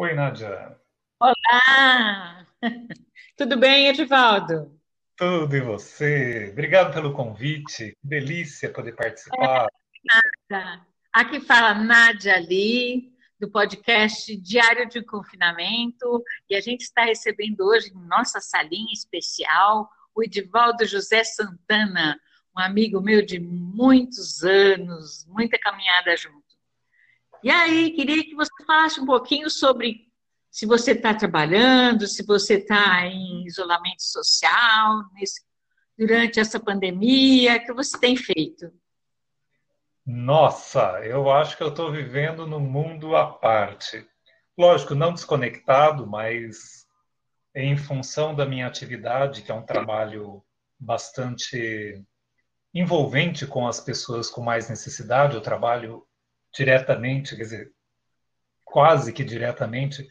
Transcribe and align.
Oi, 0.00 0.14
Nádia. 0.14 0.78
Olá! 1.18 2.46
Tudo 3.36 3.58
bem, 3.58 3.88
Edivaldo? 3.88 4.80
Tudo 5.16 5.56
e 5.56 5.60
você? 5.60 6.50
Obrigado 6.52 6.94
pelo 6.94 7.12
convite. 7.12 7.96
Que 8.00 8.08
delícia 8.08 8.72
poder 8.72 8.94
participar. 8.94 9.66
É, 10.52 10.80
Aqui 11.12 11.40
fala 11.40 11.74
Nádia 11.74 12.36
Ali, 12.36 13.12
do 13.40 13.50
podcast 13.50 14.36
Diário 14.36 14.88
de 14.88 15.02
Confinamento, 15.02 16.22
e 16.48 16.54
a 16.54 16.60
gente 16.60 16.82
está 16.82 17.02
recebendo 17.02 17.62
hoje 17.62 17.90
em 17.90 18.06
nossa 18.06 18.40
salinha 18.40 18.92
especial 18.92 19.90
o 20.14 20.22
Edivaldo 20.22 20.86
José 20.86 21.24
Santana, 21.24 22.16
um 22.56 22.60
amigo 22.60 23.00
meu 23.00 23.20
de 23.26 23.40
muitos 23.40 24.44
anos, 24.44 25.26
muita 25.26 25.58
caminhada 25.58 26.16
junto. 26.16 26.47
E 27.42 27.50
aí, 27.50 27.90
queria 27.92 28.24
que 28.24 28.34
você 28.34 28.50
falasse 28.66 29.00
um 29.00 29.06
pouquinho 29.06 29.48
sobre 29.48 30.08
se 30.50 30.66
você 30.66 30.92
está 30.92 31.14
trabalhando, 31.14 32.06
se 32.06 32.24
você 32.24 32.54
está 32.54 33.06
em 33.06 33.44
isolamento 33.46 34.02
social, 34.02 35.04
nesse, 35.12 35.42
durante 35.96 36.40
essa 36.40 36.58
pandemia, 36.58 37.56
o 37.56 37.64
que 37.64 37.72
você 37.72 37.98
tem 37.98 38.16
feito? 38.16 38.72
Nossa, 40.04 41.00
eu 41.04 41.30
acho 41.30 41.56
que 41.56 41.62
eu 41.62 41.68
estou 41.68 41.92
vivendo 41.92 42.46
num 42.46 42.60
mundo 42.60 43.14
à 43.14 43.26
parte. 43.26 44.04
Lógico, 44.56 44.94
não 44.94 45.12
desconectado, 45.12 46.06
mas 46.06 46.86
em 47.54 47.76
função 47.76 48.34
da 48.34 48.46
minha 48.46 48.66
atividade, 48.66 49.42
que 49.42 49.52
é 49.52 49.54
um 49.54 49.66
trabalho 49.66 50.42
bastante 50.78 52.02
envolvente 52.72 53.46
com 53.46 53.66
as 53.66 53.80
pessoas 53.80 54.30
com 54.30 54.40
mais 54.40 54.68
necessidade, 54.70 55.34
eu 55.34 55.40
trabalho 55.40 56.07
diretamente, 56.54 57.36
quer 57.36 57.42
dizer, 57.42 57.72
quase 58.64 59.12
que 59.12 59.24
diretamente 59.24 60.08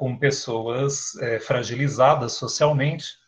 com 0.00 0.16
pessoas 0.16 1.14
é, 1.16 1.38
fragilizadas 1.38 2.32
socialmente. 2.32 3.18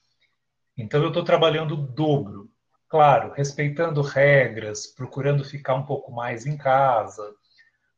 Então, 0.77 1.03
eu 1.03 1.09
estou 1.09 1.23
trabalhando 1.23 1.75
o 1.75 1.77
dobro. 1.77 2.51
Claro, 2.89 3.33
respeitando 3.33 4.01
regras, 4.03 4.87
procurando 4.87 5.45
ficar 5.45 5.75
um 5.75 5.85
pouco 5.85 6.13
mais 6.13 6.47
em 6.47 6.57
casa, 6.57 7.23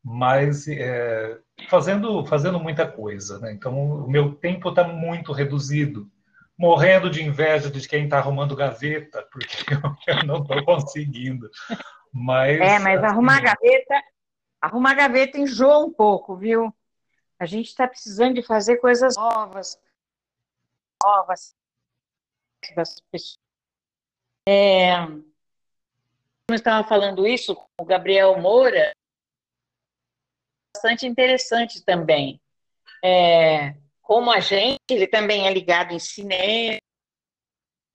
mas 0.02 0.68
é, 0.68 1.38
fazendo, 1.68 2.24
fazendo 2.26 2.60
muita 2.60 2.86
coisa. 2.86 3.38
Né? 3.38 3.52
Então, 3.52 4.04
o 4.04 4.10
meu 4.10 4.34
tempo 4.34 4.68
está 4.68 4.84
muito 4.84 5.32
reduzido. 5.32 6.10
Morrendo 6.56 7.10
de 7.10 7.22
inveja 7.22 7.68
de 7.70 7.88
quem 7.88 8.04
está 8.04 8.18
arrumando 8.18 8.54
gaveta, 8.54 9.26
porque 9.32 9.56
eu 10.06 10.24
não 10.24 10.42
estou 10.42 10.64
conseguindo. 10.64 11.50
Mas, 12.12 12.60
é, 12.60 12.78
mas 12.78 13.02
assim, 13.02 13.06
arrumar 13.06 13.40
gaveta 13.40 14.02
Arrumar 14.64 14.94
gaveta 14.94 15.36
enjoa 15.36 15.84
um 15.84 15.92
pouco, 15.92 16.34
viu? 16.34 16.74
A 17.38 17.44
gente 17.44 17.66
está 17.66 17.86
precisando 17.86 18.36
de 18.36 18.42
fazer 18.42 18.78
coisas 18.78 19.14
novas, 19.14 19.78
novas 21.02 21.54
das 22.74 22.98
pessoas. 23.12 23.38
É, 24.48 24.94
eu 26.48 26.54
estava 26.54 26.88
falando 26.88 27.26
isso 27.26 27.54
com 27.54 27.66
o 27.78 27.84
Gabriel 27.84 28.40
Moura, 28.40 28.90
bastante 30.74 31.06
interessante 31.06 31.84
também. 31.84 32.40
É, 33.04 33.76
como 34.00 34.30
a 34.30 34.40
gente, 34.40 34.80
ele 34.88 35.06
também 35.06 35.46
é 35.46 35.52
ligado 35.52 35.92
em 35.92 35.98
cinema, 35.98 36.78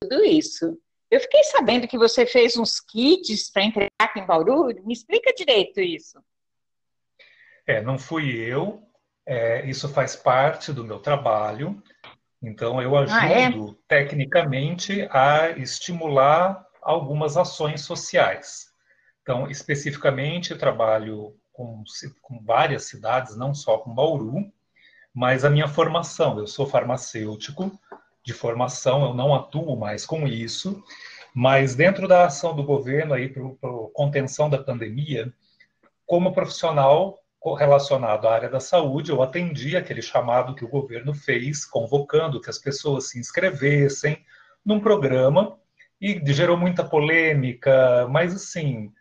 tudo 0.04 0.24
isso. 0.24 0.80
Eu 1.10 1.20
fiquei 1.20 1.44
sabendo 1.46 1.88
que 1.88 1.98
você 1.98 2.28
fez 2.28 2.56
uns 2.56 2.80
kits 2.80 3.50
para 3.50 3.64
entregar 3.64 3.90
aqui 3.98 4.20
em 4.20 4.26
Bauru. 4.28 4.68
Me 4.86 4.94
explica 4.94 5.34
direito 5.34 5.80
isso. 5.80 6.24
É, 7.70 7.84
não 7.84 8.00
fui 8.00 8.36
eu, 8.36 8.82
é, 9.28 9.64
isso 9.70 9.88
faz 9.88 10.16
parte 10.16 10.74
do 10.74 10.84
meu 10.84 10.98
trabalho, 10.98 11.80
então 12.42 12.82
eu 12.82 12.98
ajudo 12.98 13.16
ah, 13.16 13.30
é? 13.30 13.52
tecnicamente 13.88 15.08
a 15.12 15.52
estimular 15.52 16.66
algumas 16.82 17.38
ações 17.38 17.82
sociais. 17.82 18.70
Então, 19.22 19.48
especificamente, 19.48 20.50
eu 20.50 20.58
trabalho 20.58 21.36
com, 21.54 21.84
com 22.24 22.44
várias 22.44 22.86
cidades, 22.86 23.38
não 23.38 23.54
só 23.54 23.78
com 23.78 23.94
Bauru, 23.94 24.52
mas 25.14 25.46
a 25.46 25.50
minha 25.52 25.68
formação, 25.68 26.40
eu 26.40 26.48
sou 26.48 26.66
farmacêutico 26.66 27.72
de 28.26 28.34
formação, 28.34 29.04
eu 29.04 29.14
não 29.14 29.36
atuo 29.36 29.78
mais 29.78 30.08
com 30.08 30.26
isso, 30.26 30.84
mas 31.36 31.76
dentro 31.76 32.08
da 32.08 32.26
ação 32.26 32.56
do 32.56 32.64
governo 32.64 33.14
aí 33.14 33.30
para 33.30 33.44
contenção 33.94 34.50
da 34.50 34.58
pandemia, 34.58 35.32
como 36.08 36.34
profissional 36.34 37.19
relacionado 37.58 38.28
à 38.28 38.34
área 38.34 38.50
da 38.50 38.60
saúde, 38.60 39.12
eu 39.12 39.22
atendi 39.22 39.78
aquele 39.78 40.02
chamado 40.02 40.54
que 40.54 40.66
o 40.66 40.70
governo 40.70 41.14
fez, 41.14 41.66
convocando 41.66 42.42
que 42.42 42.50
as 42.50 42.58
pessoas 42.58 43.10
se 43.10 43.20
inscrevessem 43.20 44.24
num 44.66 44.80
programa 44.80 45.58
e 46.02 46.22
gerou 46.34 46.58
muita 46.58 46.84
polêmica, 46.84 48.08
mas 48.10 48.34
assim, 48.34 48.92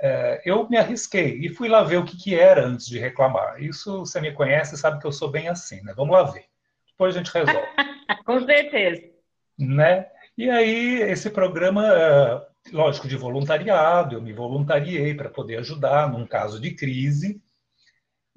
é, 0.00 0.40
eu 0.44 0.68
me 0.68 0.76
arrisquei 0.76 1.38
e 1.40 1.48
fui 1.48 1.68
lá 1.68 1.82
ver 1.82 1.96
o 1.96 2.04
que, 2.04 2.16
que 2.16 2.34
era 2.34 2.64
antes 2.64 2.86
de 2.86 2.98
reclamar. 2.98 3.60
Isso 3.62 4.00
você 4.00 4.20
me 4.20 4.32
conhece 4.32 4.76
sabe 4.76 5.00
que 5.00 5.06
eu 5.06 5.12
sou 5.12 5.30
bem 5.30 5.48
assim, 5.48 5.82
né? 5.82 5.92
Vamos 5.96 6.14
lá 6.14 6.22
ver. 6.22 6.44
Depois 6.90 7.14
a 7.14 7.18
gente 7.18 7.32
resolve. 7.32 7.66
Com 8.24 8.44
certeza. 8.44 9.02
Né? 9.58 10.06
E 10.36 10.48
aí, 10.48 11.02
esse 11.02 11.30
programa, 11.30 11.84
é, 11.84 12.46
lógico, 12.72 13.08
de 13.08 13.16
voluntariado, 13.16 14.14
eu 14.14 14.22
me 14.22 14.32
voluntariei 14.32 15.14
para 15.14 15.28
poder 15.28 15.58
ajudar 15.58 16.10
num 16.10 16.26
caso 16.26 16.60
de 16.60 16.70
crise. 16.70 17.40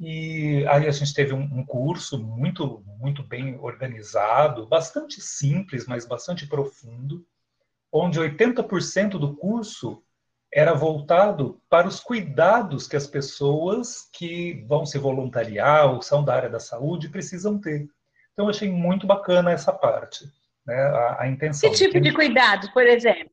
E 0.04 0.66
aí 0.68 0.88
a 0.88 0.92
gente 0.92 1.14
teve 1.14 1.32
um, 1.32 1.44
um 1.44 1.64
curso 1.64 2.18
muito, 2.18 2.84
muito 2.98 3.22
bem 3.22 3.60
organizado, 3.60 4.66
bastante 4.66 5.22
simples, 5.22 5.86
mas 5.86 6.08
bastante 6.08 6.48
profundo, 6.48 7.24
onde 7.92 8.20
80% 8.20 9.20
do 9.20 9.36
curso 9.36 10.02
era 10.52 10.74
voltado 10.74 11.62
para 11.70 11.88
os 11.88 12.00
cuidados 12.00 12.88
que 12.88 12.96
as 12.96 13.06
pessoas 13.06 14.10
que 14.12 14.66
vão 14.68 14.88
se 14.88 14.98
voluntariar 14.98 15.94
ou 15.94 16.02
são 16.02 16.26
da 16.26 16.34
área 16.34 16.50
da 16.50 16.60
saúde 16.60 17.08
precisam 17.08 17.62
ter. 17.62 17.88
Então, 18.34 18.46
eu 18.46 18.50
achei 18.50 18.72
muito 18.72 19.06
bacana 19.06 19.52
essa 19.52 19.72
parte, 19.72 20.26
né, 20.66 20.82
a, 20.82 21.22
a 21.22 21.28
intenção. 21.28 21.70
Que 21.70 21.78
tipo 21.78 22.02
de 22.02 22.12
cuidados, 22.12 22.72
por 22.72 22.88
exemplo? 22.88 23.30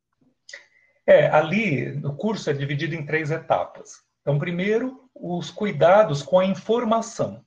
É, 1.06 1.28
ali, 1.30 1.98
o 2.04 2.14
curso 2.14 2.50
é 2.50 2.52
dividido 2.52 2.94
em 2.94 3.06
três 3.06 3.30
etapas. 3.30 4.06
Então, 4.28 4.38
primeiro, 4.38 5.08
os 5.14 5.50
cuidados 5.50 6.20
com 6.20 6.38
a 6.38 6.44
informação. 6.44 7.42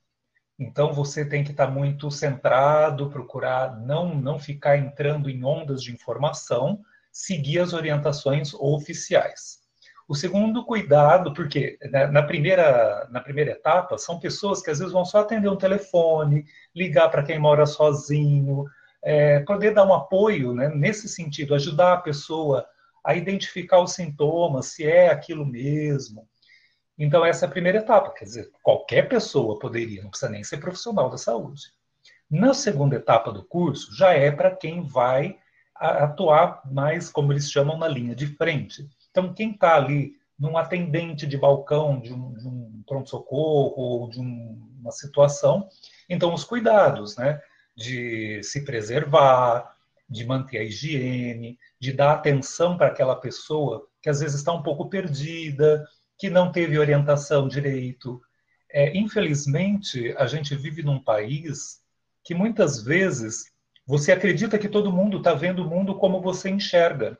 Então, 0.58 0.92
você 0.92 1.24
tem 1.24 1.44
que 1.44 1.52
estar 1.52 1.68
muito 1.68 2.10
centrado, 2.10 3.08
procurar 3.08 3.78
não, 3.82 4.16
não 4.16 4.36
ficar 4.40 4.76
entrando 4.76 5.30
em 5.30 5.44
ondas 5.44 5.80
de 5.80 5.92
informação, 5.92 6.80
seguir 7.12 7.60
as 7.60 7.72
orientações 7.72 8.52
oficiais. 8.54 9.60
O 10.08 10.16
segundo 10.16 10.66
cuidado, 10.66 11.32
porque 11.32 11.78
né, 11.88 12.08
na 12.08 12.24
primeira, 12.24 13.06
na 13.12 13.20
primeira 13.20 13.52
etapa, 13.52 13.96
são 13.96 14.18
pessoas 14.18 14.60
que 14.60 14.68
às 14.68 14.80
vezes 14.80 14.92
vão 14.92 15.04
só 15.04 15.20
atender 15.20 15.48
um 15.48 15.56
telefone, 15.56 16.44
ligar 16.74 17.08
para 17.10 17.22
quem 17.22 17.38
mora 17.38 17.64
sozinho, 17.64 18.64
é, 19.04 19.38
poder 19.38 19.72
dar 19.72 19.86
um 19.86 19.94
apoio 19.94 20.52
né, 20.52 20.68
nesse 20.68 21.08
sentido, 21.08 21.54
ajudar 21.54 21.92
a 21.92 22.00
pessoa 22.00 22.66
a 23.04 23.14
identificar 23.14 23.78
os 23.78 23.92
sintomas, 23.92 24.66
se 24.66 24.84
é 24.84 25.08
aquilo 25.10 25.46
mesmo, 25.46 26.28
então, 26.98 27.24
essa 27.24 27.46
é 27.46 27.48
a 27.48 27.50
primeira 27.50 27.78
etapa, 27.78 28.12
quer 28.12 28.24
dizer, 28.24 28.50
qualquer 28.62 29.08
pessoa 29.08 29.58
poderia, 29.58 30.02
não 30.02 30.10
precisa 30.10 30.30
nem 30.30 30.44
ser 30.44 30.58
profissional 30.58 31.08
da 31.08 31.16
saúde. 31.16 31.72
Na 32.30 32.54
segunda 32.54 32.96
etapa 32.96 33.32
do 33.32 33.44
curso, 33.44 33.94
já 33.94 34.12
é 34.12 34.30
para 34.30 34.54
quem 34.54 34.82
vai 34.82 35.38
atuar 35.74 36.62
mais, 36.70 37.10
como 37.10 37.32
eles 37.32 37.50
chamam, 37.50 37.76
na 37.76 37.88
linha 37.88 38.14
de 38.14 38.26
frente. 38.26 38.88
Então, 39.10 39.34
quem 39.34 39.52
está 39.52 39.76
ali 39.76 40.12
num 40.38 40.56
atendente 40.56 41.26
de 41.26 41.36
balcão 41.36 42.00
de 42.00 42.12
um, 42.12 42.34
um 42.44 42.82
pronto-socorro 42.86 43.74
ou 43.76 44.10
de 44.10 44.20
um, 44.20 44.70
uma 44.80 44.90
situação, 44.90 45.68
então 46.08 46.34
os 46.34 46.44
cuidados, 46.44 47.16
né? 47.16 47.40
De 47.76 48.42
se 48.42 48.64
preservar, 48.64 49.76
de 50.08 50.26
manter 50.26 50.58
a 50.58 50.62
higiene, 50.62 51.58
de 51.78 51.92
dar 51.92 52.12
atenção 52.12 52.76
para 52.76 52.88
aquela 52.88 53.16
pessoa 53.16 53.86
que 54.02 54.10
às 54.10 54.20
vezes 54.20 54.36
está 54.36 54.52
um 54.52 54.62
pouco 54.62 54.88
perdida, 54.88 55.86
que 56.22 56.30
não 56.30 56.52
teve 56.52 56.78
orientação 56.78 57.48
direito. 57.48 58.22
É, 58.70 58.96
infelizmente, 58.96 60.14
a 60.16 60.24
gente 60.24 60.54
vive 60.54 60.80
num 60.80 61.02
país 61.02 61.80
que 62.22 62.32
muitas 62.32 62.80
vezes 62.80 63.46
você 63.84 64.12
acredita 64.12 64.56
que 64.56 64.68
todo 64.68 64.92
mundo 64.92 65.18
está 65.18 65.34
vendo 65.34 65.64
o 65.64 65.68
mundo 65.68 65.96
como 65.96 66.22
você 66.22 66.48
enxerga. 66.48 67.18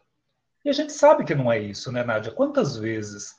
E 0.64 0.68
a 0.68 0.72
gente 0.72 0.92
sabe 0.92 1.24
que 1.24 1.34
não 1.34 1.50
é 1.50 1.58
isso, 1.58 1.90
né, 1.90 2.04
Nádia? 2.04 2.30
Quantas 2.30 2.76
vezes 2.76 3.34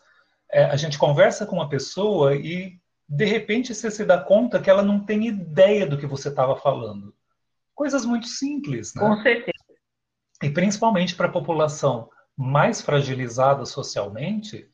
é, 0.51 0.65
a 0.65 0.75
gente 0.75 0.97
conversa 0.97 1.45
com 1.45 1.55
uma 1.55 1.69
pessoa 1.69 2.35
e, 2.35 2.77
de 3.07 3.23
repente, 3.23 3.73
você 3.73 3.89
se 3.89 4.03
dá 4.03 4.17
conta 4.17 4.59
que 4.59 4.69
ela 4.69 4.83
não 4.83 4.99
tem 4.99 5.27
ideia 5.27 5.87
do 5.87 5.97
que 5.97 6.05
você 6.05 6.27
estava 6.27 6.57
falando. 6.57 7.15
Coisas 7.73 8.05
muito 8.05 8.27
simples, 8.27 8.93
né? 8.95 9.01
Com 9.01 9.23
certeza. 9.23 9.63
E 10.43 10.49
principalmente 10.49 11.15
para 11.15 11.27
a 11.27 11.31
população 11.31 12.09
mais 12.35 12.81
fragilizada 12.81 13.65
socialmente, 13.65 14.69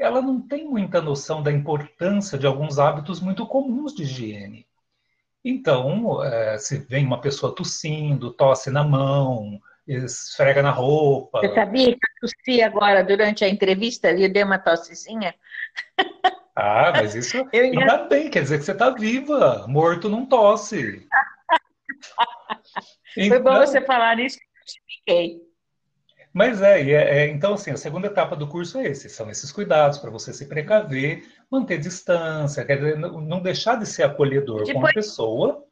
ela 0.00 0.22
não 0.22 0.40
tem 0.40 0.66
muita 0.66 1.02
noção 1.02 1.42
da 1.42 1.52
importância 1.52 2.38
de 2.38 2.46
alguns 2.46 2.78
hábitos 2.78 3.20
muito 3.20 3.46
comuns 3.46 3.94
de 3.94 4.02
higiene. 4.02 4.66
Então, 5.44 6.24
é, 6.24 6.58
se 6.58 6.78
vem 6.78 7.04
uma 7.04 7.20
pessoa 7.20 7.54
tossindo, 7.54 8.32
tosse 8.32 8.70
na 8.70 8.82
mão, 8.82 9.60
esfrega 9.86 10.62
na 10.62 10.70
roupa. 10.70 11.40
Você 11.40 11.54
sabia 11.54 11.92
que 11.92 11.92
eu 11.92 12.28
tossi 12.28 12.62
agora 12.62 13.04
durante 13.04 13.44
a 13.44 13.48
entrevista 13.48 14.10
e 14.10 14.24
eu 14.24 14.32
dei 14.32 14.42
uma 14.42 14.58
tossezinha? 14.58 15.34
Ah, 16.56 16.92
mas 16.94 17.14
isso 17.14 17.36
eu 17.52 17.64
ainda 17.64 18.04
bem, 18.04 18.30
quer 18.30 18.42
dizer 18.42 18.58
que 18.58 18.64
você 18.64 18.72
está 18.72 18.90
viva. 18.90 19.66
Morto 19.68 20.08
não 20.08 20.24
tosse. 20.26 21.06
Então... 23.16 23.28
Foi 23.28 23.38
bom 23.40 23.50
então 23.50 23.66
você 23.66 23.80
falar 23.82 24.18
isso 24.20 24.38
que 24.38 24.44
eu 24.44 24.64
expliquei. 24.64 25.49
Mas 26.32 26.62
é, 26.62 26.80
é, 26.80 26.92
é, 26.92 27.28
então 27.28 27.54
assim, 27.54 27.72
a 27.72 27.76
segunda 27.76 28.06
etapa 28.06 28.36
do 28.36 28.46
curso 28.46 28.78
é 28.78 28.86
esse, 28.86 29.08
são 29.08 29.28
esses 29.28 29.50
cuidados 29.50 29.98
para 29.98 30.10
você 30.10 30.32
se 30.32 30.46
precaver, 30.46 31.24
manter 31.50 31.78
distância, 31.78 32.64
quer 32.64 32.76
dizer, 32.76 32.96
não 32.98 33.40
deixar 33.40 33.76
de 33.76 33.86
ser 33.86 34.04
acolhedor 34.04 34.64
Depois... 34.64 34.74
com 34.74 34.86
a 34.86 34.92
pessoa, 34.92 35.64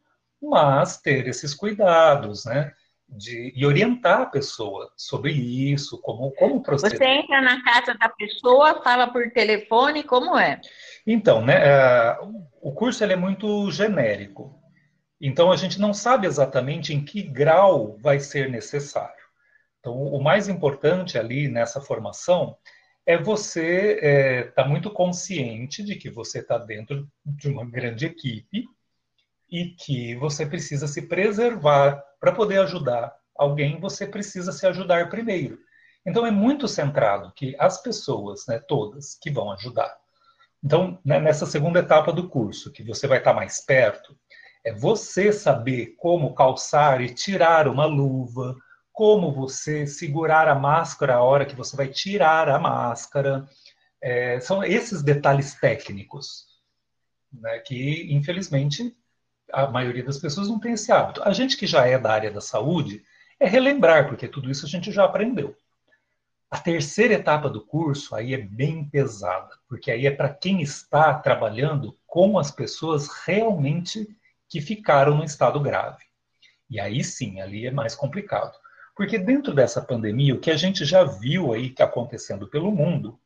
mas 0.42 0.98
ter 0.98 1.28
esses 1.28 1.54
cuidados, 1.54 2.44
né? 2.44 2.72
De, 3.10 3.54
e 3.56 3.64
orientar 3.64 4.20
a 4.20 4.26
pessoa 4.26 4.92
sobre 4.94 5.32
isso, 5.32 5.98
como, 6.02 6.30
como 6.32 6.62
proceder. 6.62 6.98
Você 6.98 7.04
entra 7.04 7.40
na 7.40 7.62
casa 7.64 7.94
da 7.94 8.08
pessoa, 8.10 8.82
fala 8.82 9.06
por 9.06 9.30
telefone, 9.30 10.02
como 10.02 10.36
é? 10.36 10.60
Então, 11.06 11.42
né, 11.42 11.54
é, 11.54 12.18
o 12.60 12.70
curso 12.70 13.02
ele 13.02 13.14
é 13.14 13.16
muito 13.16 13.70
genérico. 13.70 14.54
Então, 15.18 15.50
a 15.50 15.56
gente 15.56 15.80
não 15.80 15.94
sabe 15.94 16.26
exatamente 16.26 16.92
em 16.92 17.02
que 17.02 17.22
grau 17.22 17.96
vai 17.98 18.20
ser 18.20 18.50
necessário. 18.50 19.17
Então, 19.88 20.02
o 20.02 20.22
mais 20.22 20.48
importante 20.48 21.16
ali 21.16 21.48
nessa 21.48 21.80
formação 21.80 22.58
é 23.06 23.16
você 23.16 23.94
estar 23.94 24.06
é, 24.06 24.42
tá 24.42 24.64
muito 24.66 24.90
consciente 24.90 25.82
de 25.82 25.96
que 25.96 26.10
você 26.10 26.40
está 26.40 26.58
dentro 26.58 27.08
de 27.24 27.48
uma 27.48 27.64
grande 27.64 28.04
equipe 28.04 28.66
e 29.50 29.70
que 29.70 30.14
você 30.16 30.44
precisa 30.44 30.86
se 30.86 31.08
preservar 31.08 32.04
para 32.20 32.32
poder 32.32 32.60
ajudar 32.60 33.16
alguém. 33.34 33.80
Você 33.80 34.06
precisa 34.06 34.52
se 34.52 34.66
ajudar 34.66 35.08
primeiro. 35.08 35.58
Então 36.04 36.26
é 36.26 36.30
muito 36.30 36.68
centrado 36.68 37.32
que 37.34 37.56
as 37.58 37.80
pessoas, 37.82 38.46
né, 38.46 38.58
todas, 38.58 39.14
que 39.14 39.30
vão 39.30 39.50
ajudar. 39.52 39.96
Então 40.62 40.98
né, 41.02 41.18
nessa 41.18 41.46
segunda 41.46 41.78
etapa 41.78 42.12
do 42.12 42.28
curso, 42.28 42.70
que 42.70 42.82
você 42.82 43.06
vai 43.06 43.18
estar 43.18 43.30
tá 43.30 43.36
mais 43.36 43.64
perto, 43.64 44.14
é 44.62 44.70
você 44.70 45.32
saber 45.32 45.94
como 45.96 46.34
calçar 46.34 47.00
e 47.00 47.14
tirar 47.14 47.66
uma 47.66 47.86
luva, 47.86 48.54
como 48.98 49.30
você 49.30 49.86
segurar 49.86 50.48
a 50.48 50.56
máscara 50.56 51.14
a 51.14 51.22
hora 51.22 51.46
que 51.46 51.54
você 51.54 51.76
vai 51.76 51.86
tirar 51.86 52.48
a 52.48 52.58
máscara. 52.58 53.48
É, 54.02 54.40
são 54.40 54.64
esses 54.64 55.04
detalhes 55.04 55.54
técnicos, 55.54 56.48
né, 57.32 57.60
que 57.60 58.12
infelizmente 58.12 58.92
a 59.52 59.68
maioria 59.68 60.02
das 60.02 60.18
pessoas 60.18 60.48
não 60.48 60.58
tem 60.58 60.72
esse 60.72 60.90
hábito. 60.90 61.22
A 61.22 61.32
gente 61.32 61.56
que 61.56 61.64
já 61.64 61.86
é 61.86 61.96
da 61.96 62.10
área 62.10 62.28
da 62.28 62.40
saúde 62.40 63.04
é 63.38 63.46
relembrar, 63.46 64.08
porque 64.08 64.26
tudo 64.26 64.50
isso 64.50 64.66
a 64.66 64.68
gente 64.68 64.90
já 64.90 65.04
aprendeu. 65.04 65.56
A 66.50 66.58
terceira 66.58 67.14
etapa 67.14 67.48
do 67.48 67.64
curso 67.64 68.16
aí 68.16 68.34
é 68.34 68.38
bem 68.38 68.84
pesada, 68.84 69.56
porque 69.68 69.92
aí 69.92 70.08
é 70.08 70.10
para 70.10 70.34
quem 70.34 70.60
está 70.60 71.14
trabalhando 71.14 71.96
com 72.04 72.36
as 72.36 72.50
pessoas 72.50 73.06
realmente 73.24 74.08
que 74.48 74.60
ficaram 74.60 75.16
no 75.16 75.22
estado 75.22 75.60
grave. 75.60 76.04
E 76.68 76.80
aí 76.80 77.04
sim, 77.04 77.40
ali 77.40 77.64
é 77.64 77.70
mais 77.70 77.94
complicado. 77.94 78.58
Porque 78.98 79.16
dentro 79.16 79.54
dessa 79.54 79.80
pandemia, 79.80 80.34
o 80.34 80.40
que 80.40 80.50
a 80.50 80.56
gente 80.56 80.84
já 80.84 81.04
viu 81.04 81.52
aí 81.52 81.70
que 81.70 81.84
acontecendo 81.84 82.48
pelo 82.48 82.72
mundo 82.72 83.16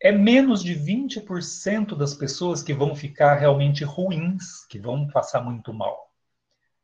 é 0.00 0.10
menos 0.10 0.60
de 0.60 0.74
20% 0.74 1.96
das 1.96 2.14
pessoas 2.14 2.64
que 2.64 2.74
vão 2.74 2.92
ficar 2.92 3.34
realmente 3.34 3.84
ruins, 3.84 4.66
que 4.68 4.80
vão 4.80 5.06
passar 5.06 5.40
muito 5.40 5.72
mal. 5.72 6.10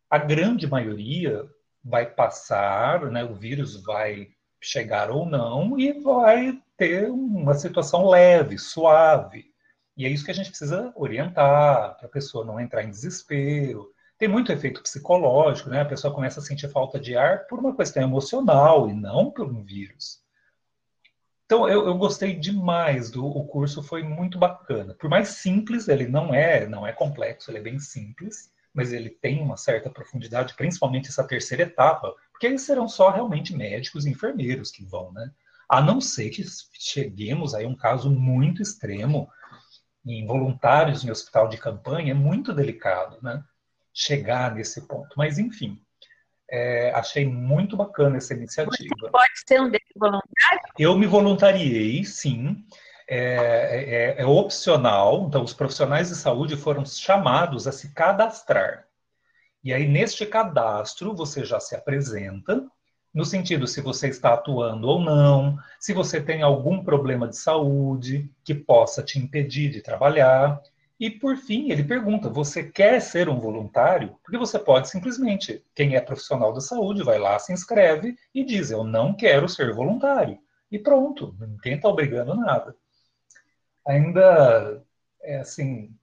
A 0.09 0.17
grande 0.17 0.65
maioria 0.65 1.45
vai 1.83 2.07
passar, 2.07 3.11
né, 3.11 3.25
o 3.25 3.35
vírus 3.35 3.83
vai 3.83 4.29
chegar 4.61 5.11
ou 5.11 5.27
não 5.27 5.77
e 5.77 5.93
vai 6.01 6.57
ter 6.77 7.11
uma 7.11 7.55
situação 7.55 8.09
leve, 8.09 8.59
suave. 8.59 9.51
E 9.97 10.07
é 10.07 10.09
isso 10.09 10.25
que 10.25 10.31
a 10.31 10.35
gente 10.35 10.51
precisa 10.51 10.93
orientar, 10.95 11.97
para 11.97 12.07
a 12.07 12.11
pessoa 12.11 12.45
não 12.45 12.61
entrar 12.61 12.85
em 12.85 12.91
desespero, 12.91 13.93
tem 14.19 14.29
muito 14.29 14.51
efeito 14.51 14.83
psicológico, 14.83 15.71
né? 15.71 15.81
A 15.81 15.85
pessoa 15.85 16.13
começa 16.13 16.41
a 16.41 16.43
sentir 16.43 16.69
falta 16.69 16.99
de 16.99 17.17
ar 17.17 17.47
por 17.47 17.61
uma 17.61 17.75
questão 17.75 18.03
emocional 18.03 18.91
e 18.91 18.93
não 18.93 19.31
por 19.31 19.47
um 19.47 19.63
vírus. 19.63 20.21
Então, 21.47 21.69
eu, 21.69 21.87
eu 21.87 21.97
gostei 21.97 22.35
demais 22.35 23.11
do 23.11 23.25
o 23.25 23.47
curso, 23.47 23.83
foi 23.83 24.03
muito 24.03 24.39
bacana. 24.39 24.93
Por 24.95 25.09
mais 25.09 25.29
simples, 25.29 25.89
ele 25.89 26.07
não 26.07 26.35
é, 26.35 26.67
não 26.67 26.87
é 26.87 26.93
complexo, 26.93 27.51
ele 27.51 27.59
é 27.59 27.63
bem 27.63 27.79
simples, 27.79 28.53
mas 28.75 28.93
ele 28.93 29.09
tem 29.09 29.41
uma 29.41 29.57
certa 29.57 29.89
profundidade, 29.89 30.55
principalmente 30.55 31.09
essa 31.09 31.27
terceira 31.27 31.63
etapa, 31.63 32.15
porque 32.33 32.47
eles 32.47 32.63
serão 32.63 32.87
só 32.87 33.11
realmente 33.11 33.57
médicos 33.57 34.05
e 34.05 34.11
enfermeiros 34.11 34.71
que 34.71 34.85
vão, 34.85 35.13
né? 35.13 35.31
A 35.69 35.81
não 35.81 36.01
ser 36.01 36.31
que 36.31 36.45
cheguemos 36.73 37.55
a 37.55 37.59
um 37.61 37.75
caso 37.75 38.11
muito 38.11 38.61
extremo, 38.61 39.31
em 40.05 40.27
voluntários 40.27 41.05
em 41.05 41.11
hospital 41.11 41.49
de 41.49 41.57
campanha, 41.57 42.13
é 42.13 42.15
muito 42.15 42.53
delicado, 42.53 43.19
né? 43.23 43.43
Chegar 43.99 44.55
nesse 44.55 44.87
ponto. 44.87 45.09
Mas, 45.17 45.39
enfim, 45.39 45.77
é, 46.49 46.93
achei 46.95 47.27
muito 47.27 47.77
bacana 47.77 48.17
essa 48.17 48.33
iniciativa. 48.33 48.95
Você 49.01 49.11
pode 49.11 49.33
ser 49.45 49.61
um 49.61 49.69
desses 49.69 49.93
voluntários? 49.97 50.71
Eu 50.79 50.97
me 50.97 51.07
voluntariei, 51.07 52.05
sim. 52.05 52.65
É, 53.11 54.15
é, 54.19 54.23
é, 54.23 54.27
opcional, 54.27 55.25
então 55.27 55.43
os 55.43 55.55
profissionais 55.55 56.09
de 56.11 56.15
saúde 56.15 56.57
foram 56.57 56.85
chamados 56.85 57.67
a 57.67 57.73
se 57.73 57.95
cadastrar. 57.95 58.87
E 59.65 59.73
aí, 59.73 59.89
neste 59.89 60.27
cadastro, 60.27 61.15
você 61.15 61.43
já 61.43 61.59
se 61.59 61.75
apresenta, 61.75 62.67
no 63.13 63.25
sentido 63.25 63.67
se 63.67 63.81
você 63.81 64.09
está 64.09 64.35
atuando 64.35 64.87
ou 64.87 65.01
não, 65.01 65.59
se 65.81 65.95
você 65.95 66.21
tem 66.21 66.43
algum 66.43 66.85
problema 66.85 67.27
de 67.27 67.37
saúde 67.39 68.31
que 68.45 68.55
possa 68.55 69.03
te 69.03 69.19
impedir 69.19 69.71
de 69.71 69.81
trabalhar, 69.81 70.61
e 70.99 71.11
por 71.11 71.37
fim, 71.37 71.71
ele 71.71 71.85
pergunta: 71.85 72.29
você 72.29 72.63
quer 72.63 73.01
ser 73.01 73.29
um 73.29 73.39
voluntário? 73.39 74.19
Porque 74.23 74.37
você 74.37 74.59
pode 74.59 74.89
simplesmente, 74.89 75.65
quem 75.75 75.95
é 75.95 76.01
profissional 76.01 76.53
da 76.53 76.61
saúde, 76.61 77.05
vai 77.05 77.19
lá, 77.19 77.39
se 77.39 77.53
inscreve 77.53 78.17
e 78.35 78.45
diz: 78.45 78.71
eu 78.71 78.83
não 78.83 79.15
quero 79.15 79.49
ser 79.49 79.73
voluntário. 79.73 80.39
E 80.71 80.79
pronto, 80.79 81.35
ninguém 81.39 81.77
está 81.77 81.89
obrigando 81.89 82.35
nada. 82.35 82.75
Ainda 83.87 84.83
é 85.23 85.39
assim, 85.39 85.95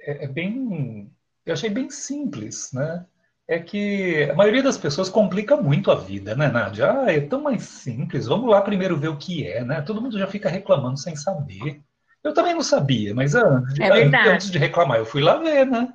é, 0.00 0.24
é 0.24 0.28
bem, 0.28 1.12
eu 1.44 1.52
achei 1.52 1.70
bem 1.70 1.90
simples, 1.90 2.72
né? 2.72 3.06
É 3.46 3.58
que 3.58 4.28
a 4.30 4.34
maioria 4.34 4.62
das 4.62 4.78
pessoas 4.78 5.08
complica 5.08 5.56
muito 5.56 5.90
a 5.90 5.96
vida, 5.96 6.36
né, 6.36 6.48
Nádia? 6.48 6.92
Ah, 6.92 7.12
é 7.12 7.20
tão 7.20 7.42
mais 7.42 7.64
simples, 7.64 8.26
vamos 8.26 8.48
lá 8.48 8.62
primeiro 8.62 8.96
ver 8.96 9.08
o 9.08 9.18
que 9.18 9.46
é, 9.46 9.64
né? 9.64 9.82
Todo 9.82 10.00
mundo 10.00 10.18
já 10.18 10.26
fica 10.26 10.48
reclamando 10.48 10.98
sem 10.98 11.16
saber. 11.16 11.82
Eu 12.22 12.34
também 12.34 12.54
não 12.54 12.62
sabia, 12.62 13.14
mas 13.14 13.34
antes 13.34 13.74
de, 13.74 13.82
é 13.82 14.28
antes 14.28 14.50
de 14.50 14.58
reclamar, 14.58 14.98
eu 14.98 15.06
fui 15.06 15.22
lá 15.22 15.36
ver, 15.36 15.64
né? 15.64 15.92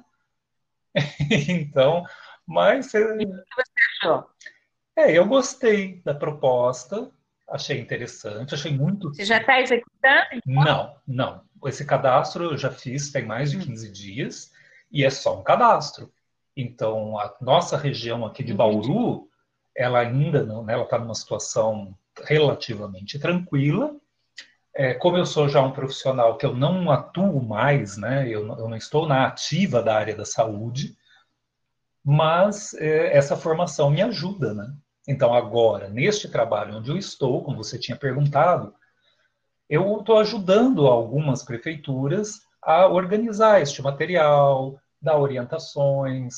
então, 1.50 2.04
mas. 2.46 2.88
O 2.88 3.18
que 3.18 3.26
você 3.56 3.72
achou? 4.02 4.30
É, 4.96 5.12
eu 5.12 5.26
gostei 5.26 6.02
da 6.04 6.14
proposta, 6.14 7.12
achei 7.50 7.80
interessante, 7.80 8.56
achei 8.56 8.76
muito. 8.76 9.14
Você 9.14 9.26
já 9.26 9.38
está 9.38 9.60
executando? 9.60 10.26
Então? 10.34 10.64
Não, 10.64 10.96
não. 11.08 11.46
Esse 11.66 11.86
cadastro 11.86 12.46
eu 12.46 12.58
já 12.58 12.72
fiz 12.72 13.12
tem 13.12 13.26
mais 13.26 13.52
de 13.52 13.58
15 13.58 13.88
hum. 13.88 13.92
dias 13.92 14.52
e 14.92 15.04
é 15.04 15.10
só 15.10 15.40
um 15.40 15.44
cadastro. 15.44 16.12
Então, 16.56 17.20
a 17.20 17.36
nossa 17.42 17.76
região 17.76 18.26
aqui 18.26 18.44
de 18.44 18.54
Bauru, 18.54 19.30
ela 19.76 20.00
ainda 20.00 20.44
não, 20.44 20.64
né, 20.64 20.74
ela 20.74 20.84
está 20.84 20.98
numa 20.98 21.14
situação 21.14 21.98
relativamente 22.24 23.20
tranquila, 23.20 23.94
é, 24.76 24.94
como 24.94 25.18
eu 25.18 25.26
sou 25.26 25.48
já 25.48 25.62
um 25.62 25.72
profissional 25.72 26.38
que 26.38 26.46
eu 26.46 26.54
não 26.54 26.92
atuo 26.92 27.42
mais, 27.42 27.96
né, 27.96 28.28
eu, 28.28 28.46
eu 28.58 28.68
não 28.68 28.76
estou 28.76 29.08
na 29.08 29.26
ativa 29.26 29.82
da 29.82 29.96
área 29.96 30.16
da 30.16 30.26
saúde, 30.26 30.98
mas 32.04 32.74
é, 32.76 33.16
essa 33.16 33.38
formação 33.38 33.90
me 33.90 34.02
ajuda, 34.02 34.54
né? 34.54 34.72
Então, 35.08 35.34
agora, 35.34 35.88
neste 35.88 36.30
trabalho 36.30 36.78
onde 36.78 36.92
eu 36.92 36.98
estou, 36.98 37.44
como 37.44 37.64
você 37.64 37.80
tinha 37.80 37.98
perguntado, 37.98 38.74
eu 39.70 40.00
estou 40.00 40.20
ajudando 40.20 40.88
algumas 40.88 41.44
prefeituras 41.44 42.42
a 42.62 42.88
organizar 42.88 43.62
este 43.62 43.82
material, 43.82 44.80
dar 45.02 45.18
orientações, 45.18 46.36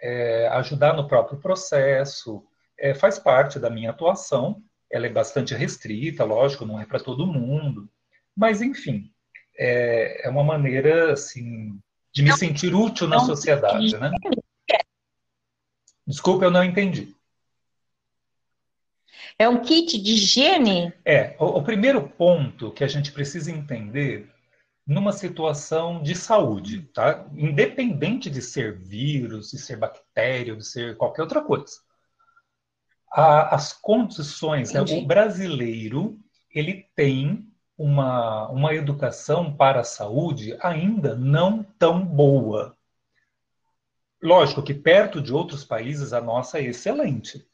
é, 0.00 0.48
ajudar 0.48 0.94
no 0.94 1.08
próprio 1.08 1.38
processo, 1.40 2.44
é, 2.78 2.94
faz 2.94 3.18
parte 3.18 3.58
da 3.58 3.70
minha 3.70 3.90
atuação 3.90 4.62
ela 4.90 5.06
é 5.06 5.10
bastante 5.10 5.54
restrita, 5.54 6.24
lógico, 6.24 6.66
não 6.66 6.80
é 6.80 6.84
para 6.84 7.00
todo 7.00 7.26
mundo, 7.26 7.88
mas 8.36 8.60
enfim, 8.60 9.10
é, 9.56 10.26
é, 10.26 10.30
uma 10.30 10.42
maneira 10.42 11.12
assim 11.12 11.78
de 12.12 12.22
me 12.22 12.32
sentir 12.32 12.74
útil 12.74 13.06
na 13.06 13.20
sociedade, 13.20 13.96
né? 13.98 14.10
Desculpa, 16.06 16.44
eu 16.44 16.50
não 16.50 16.64
entendi. 16.64 17.14
É 19.38 19.48
um 19.48 19.62
kit 19.62 19.96
de 19.96 20.12
higiene? 20.12 20.92
É, 21.04 21.36
o, 21.38 21.46
o 21.58 21.62
primeiro 21.62 22.08
ponto 22.08 22.72
que 22.72 22.82
a 22.82 22.88
gente 22.88 23.12
precisa 23.12 23.50
entender 23.50 24.28
numa 24.86 25.12
situação 25.12 26.02
de 26.02 26.16
saúde, 26.16 26.82
tá? 26.92 27.26
Independente 27.34 28.28
de 28.28 28.42
ser 28.42 28.76
vírus, 28.76 29.52
de 29.52 29.58
ser 29.58 29.76
bactéria, 29.76 30.56
de 30.56 30.66
ser 30.66 30.96
qualquer 30.96 31.22
outra 31.22 31.42
coisa. 31.42 31.76
A, 33.12 33.54
as 33.54 33.72
condições, 33.72 34.72
né? 34.72 34.80
o 34.80 35.04
brasileiro, 35.04 36.18
ele 36.54 36.86
tem 36.94 37.46
uma, 37.76 38.48
uma 38.50 38.74
educação 38.74 39.56
para 39.56 39.80
a 39.80 39.84
saúde 39.84 40.56
ainda 40.60 41.14
não 41.14 41.62
tão 41.78 42.04
boa. 42.04 42.76
Lógico 44.22 44.62
que 44.62 44.74
perto 44.74 45.20
de 45.20 45.32
outros 45.32 45.64
países 45.64 46.12
a 46.12 46.20
nossa 46.20 46.58
é 46.58 46.64
excelente. 46.64 47.46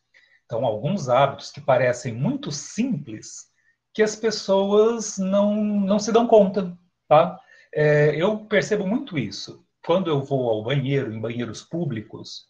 Então, 0.44 0.64
alguns 0.64 1.08
hábitos 1.08 1.50
que 1.50 1.60
parecem 1.60 2.12
muito 2.12 2.50
simples, 2.50 3.46
que 3.94 4.02
as 4.02 4.16
pessoas 4.16 5.16
não, 5.16 5.54
não 5.54 5.98
se 5.98 6.12
dão 6.12 6.26
conta, 6.26 6.76
tá? 7.08 7.38
É, 7.72 8.14
eu 8.16 8.38
percebo 8.46 8.86
muito 8.86 9.18
isso 9.18 9.64
quando 9.84 10.10
eu 10.10 10.20
vou 10.20 10.50
ao 10.50 10.64
banheiro, 10.64 11.12
em 11.12 11.20
banheiros 11.20 11.62
públicos, 11.62 12.46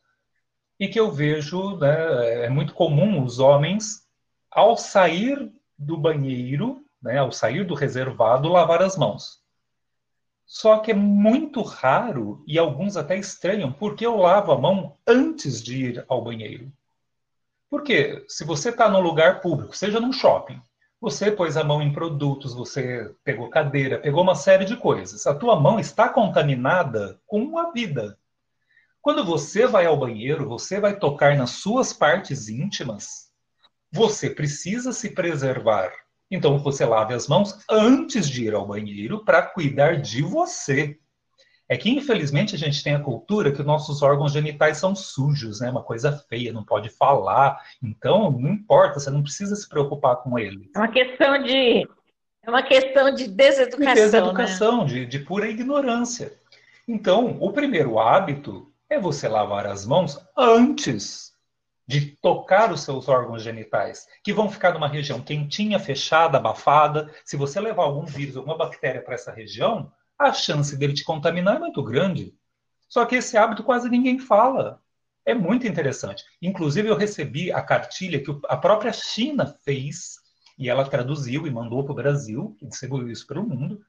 e 0.78 0.88
que 0.88 1.00
eu 1.00 1.10
vejo, 1.10 1.76
né, 1.78 2.44
é 2.44 2.48
muito 2.48 2.74
comum 2.74 3.22
os 3.24 3.38
homens, 3.38 4.06
ao 4.50 4.76
sair 4.76 5.50
do 5.78 5.96
banheiro, 5.96 6.84
né, 7.02 7.18
ao 7.18 7.32
sair 7.32 7.64
do 7.64 7.74
reservado, 7.74 8.48
lavar 8.48 8.82
as 8.82 8.96
mãos. 8.96 9.40
Só 10.46 10.78
que 10.78 10.92
é 10.92 10.94
muito 10.94 11.60
raro, 11.62 12.44
e 12.46 12.58
alguns 12.58 12.96
até 12.96 13.16
estranham, 13.16 13.72
porque 13.72 14.06
eu 14.06 14.16
lavo 14.16 14.52
a 14.52 14.58
mão 14.58 14.96
antes 15.06 15.62
de 15.62 15.86
ir 15.86 16.04
ao 16.08 16.22
banheiro. 16.22 16.72
Porque 17.68 18.24
se 18.28 18.44
você 18.44 18.68
está 18.68 18.88
num 18.88 19.00
lugar 19.00 19.40
público, 19.40 19.76
seja 19.76 19.98
num 19.98 20.12
shopping, 20.12 20.60
você 21.00 21.30
pôs 21.30 21.56
a 21.56 21.64
mão 21.64 21.82
em 21.82 21.92
produtos, 21.92 22.54
você 22.54 23.12
pegou 23.24 23.50
cadeira, 23.50 23.98
pegou 23.98 24.22
uma 24.22 24.34
série 24.34 24.64
de 24.64 24.76
coisas. 24.76 25.26
A 25.26 25.34
tua 25.34 25.58
mão 25.58 25.78
está 25.78 26.08
contaminada 26.08 27.20
com 27.26 27.58
a 27.58 27.70
vida. 27.72 28.16
Quando 29.06 29.24
você 29.24 29.68
vai 29.68 29.86
ao 29.86 29.96
banheiro, 29.96 30.48
você 30.48 30.80
vai 30.80 30.98
tocar 30.98 31.36
nas 31.36 31.50
suas 31.50 31.92
partes 31.92 32.48
íntimas, 32.48 33.30
você 33.92 34.28
precisa 34.28 34.92
se 34.92 35.10
preservar. 35.10 35.92
Então 36.28 36.58
você 36.58 36.84
lave 36.84 37.14
as 37.14 37.28
mãos 37.28 37.56
antes 37.70 38.28
de 38.28 38.46
ir 38.46 38.52
ao 38.52 38.66
banheiro 38.66 39.24
para 39.24 39.42
cuidar 39.42 40.00
de 40.00 40.22
você. 40.22 40.98
É 41.68 41.76
que, 41.76 41.88
infelizmente, 41.88 42.56
a 42.56 42.58
gente 42.58 42.82
tem 42.82 42.96
a 42.96 43.00
cultura 43.00 43.52
que 43.52 43.62
nossos 43.62 44.02
órgãos 44.02 44.32
genitais 44.32 44.78
são 44.78 44.92
sujos, 44.96 45.60
né? 45.60 45.70
Uma 45.70 45.84
coisa 45.84 46.10
feia, 46.28 46.52
não 46.52 46.64
pode 46.64 46.90
falar. 46.90 47.62
Então, 47.80 48.32
não 48.32 48.50
importa, 48.50 48.98
você 48.98 49.08
não 49.08 49.22
precisa 49.22 49.54
se 49.54 49.68
preocupar 49.68 50.16
com 50.16 50.36
ele. 50.36 50.68
É 50.74 50.78
uma 50.80 50.88
questão 50.88 51.40
de. 51.44 51.88
É 52.42 52.50
uma 52.50 52.62
questão 52.64 53.14
de 53.14 53.28
deseducação. 53.28 53.94
De 53.94 54.00
deseducação, 54.00 54.78
né? 54.80 54.86
de, 54.86 55.06
de 55.06 55.20
pura 55.20 55.48
ignorância. 55.48 56.36
Então, 56.88 57.36
o 57.40 57.52
primeiro 57.52 58.00
hábito 58.00 58.72
é 58.88 58.98
você 58.98 59.28
lavar 59.28 59.66
as 59.66 59.84
mãos 59.84 60.18
antes 60.36 61.34
de 61.86 62.16
tocar 62.20 62.72
os 62.72 62.80
seus 62.80 63.08
órgãos 63.08 63.42
genitais, 63.42 64.06
que 64.24 64.32
vão 64.32 64.50
ficar 64.50 64.74
numa 64.74 64.88
região 64.88 65.20
quentinha, 65.20 65.78
fechada, 65.78 66.38
abafada. 66.38 67.12
Se 67.24 67.36
você 67.36 67.60
levar 67.60 67.84
algum 67.84 68.04
vírus, 68.04 68.36
alguma 68.36 68.58
bactéria 68.58 69.02
para 69.02 69.14
essa 69.14 69.30
região, 69.30 69.92
a 70.18 70.32
chance 70.32 70.76
dele 70.76 70.94
te 70.94 71.04
contaminar 71.04 71.56
é 71.56 71.60
muito 71.60 71.82
grande. 71.82 72.34
Só 72.88 73.04
que 73.04 73.16
esse 73.16 73.36
hábito 73.36 73.62
quase 73.62 73.88
ninguém 73.88 74.18
fala. 74.18 74.80
É 75.24 75.34
muito 75.34 75.66
interessante. 75.66 76.24
Inclusive, 76.40 76.88
eu 76.88 76.96
recebi 76.96 77.52
a 77.52 77.60
cartilha 77.60 78.22
que 78.22 78.36
a 78.48 78.56
própria 78.56 78.92
China 78.92 79.56
fez, 79.64 80.16
e 80.58 80.68
ela 80.68 80.88
traduziu 80.88 81.46
e 81.46 81.50
mandou 81.50 81.84
para 81.84 81.92
o 81.92 81.96
Brasil, 81.96 82.56
e 82.62 82.66
distribuiu 82.66 83.10
isso 83.10 83.26
para 83.26 83.40
o 83.40 83.46
mundo, 83.46 83.80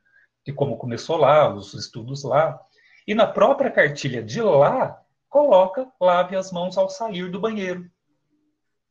que 0.44 0.52
como 0.52 0.78
começou 0.78 1.18
lá, 1.18 1.54
os 1.54 1.74
estudos 1.74 2.24
lá. 2.24 2.60
E 3.08 3.16
na 3.16 3.26
própria 3.26 3.72
cartilha 3.72 4.22
de 4.22 4.42
lá, 4.42 5.02
coloca, 5.30 5.88
lave 6.00 6.36
as 6.36 6.52
mãos 6.52 6.78
ao 6.78 6.90
sair 6.90 7.32
do 7.32 7.40
banheiro. 7.40 7.90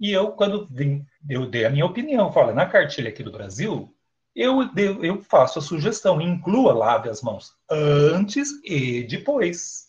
E 0.00 0.10
eu, 0.10 0.32
quando 0.32 0.66
vim, 0.70 1.06
eu 1.28 1.46
dei 1.46 1.66
a 1.66 1.70
minha 1.70 1.84
opinião, 1.84 2.32
falo, 2.32 2.54
na 2.54 2.66
cartilha 2.66 3.10
aqui 3.10 3.22
do 3.22 3.30
Brasil, 3.30 3.94
eu, 4.34 4.60
eu 5.02 5.22
faço 5.22 5.58
a 5.58 5.62
sugestão, 5.62 6.20
inclua 6.20 6.74
lave 6.74 7.08
as 7.08 7.22
mãos 7.22 7.54
antes 7.70 8.50
e 8.64 9.02
depois. 9.04 9.86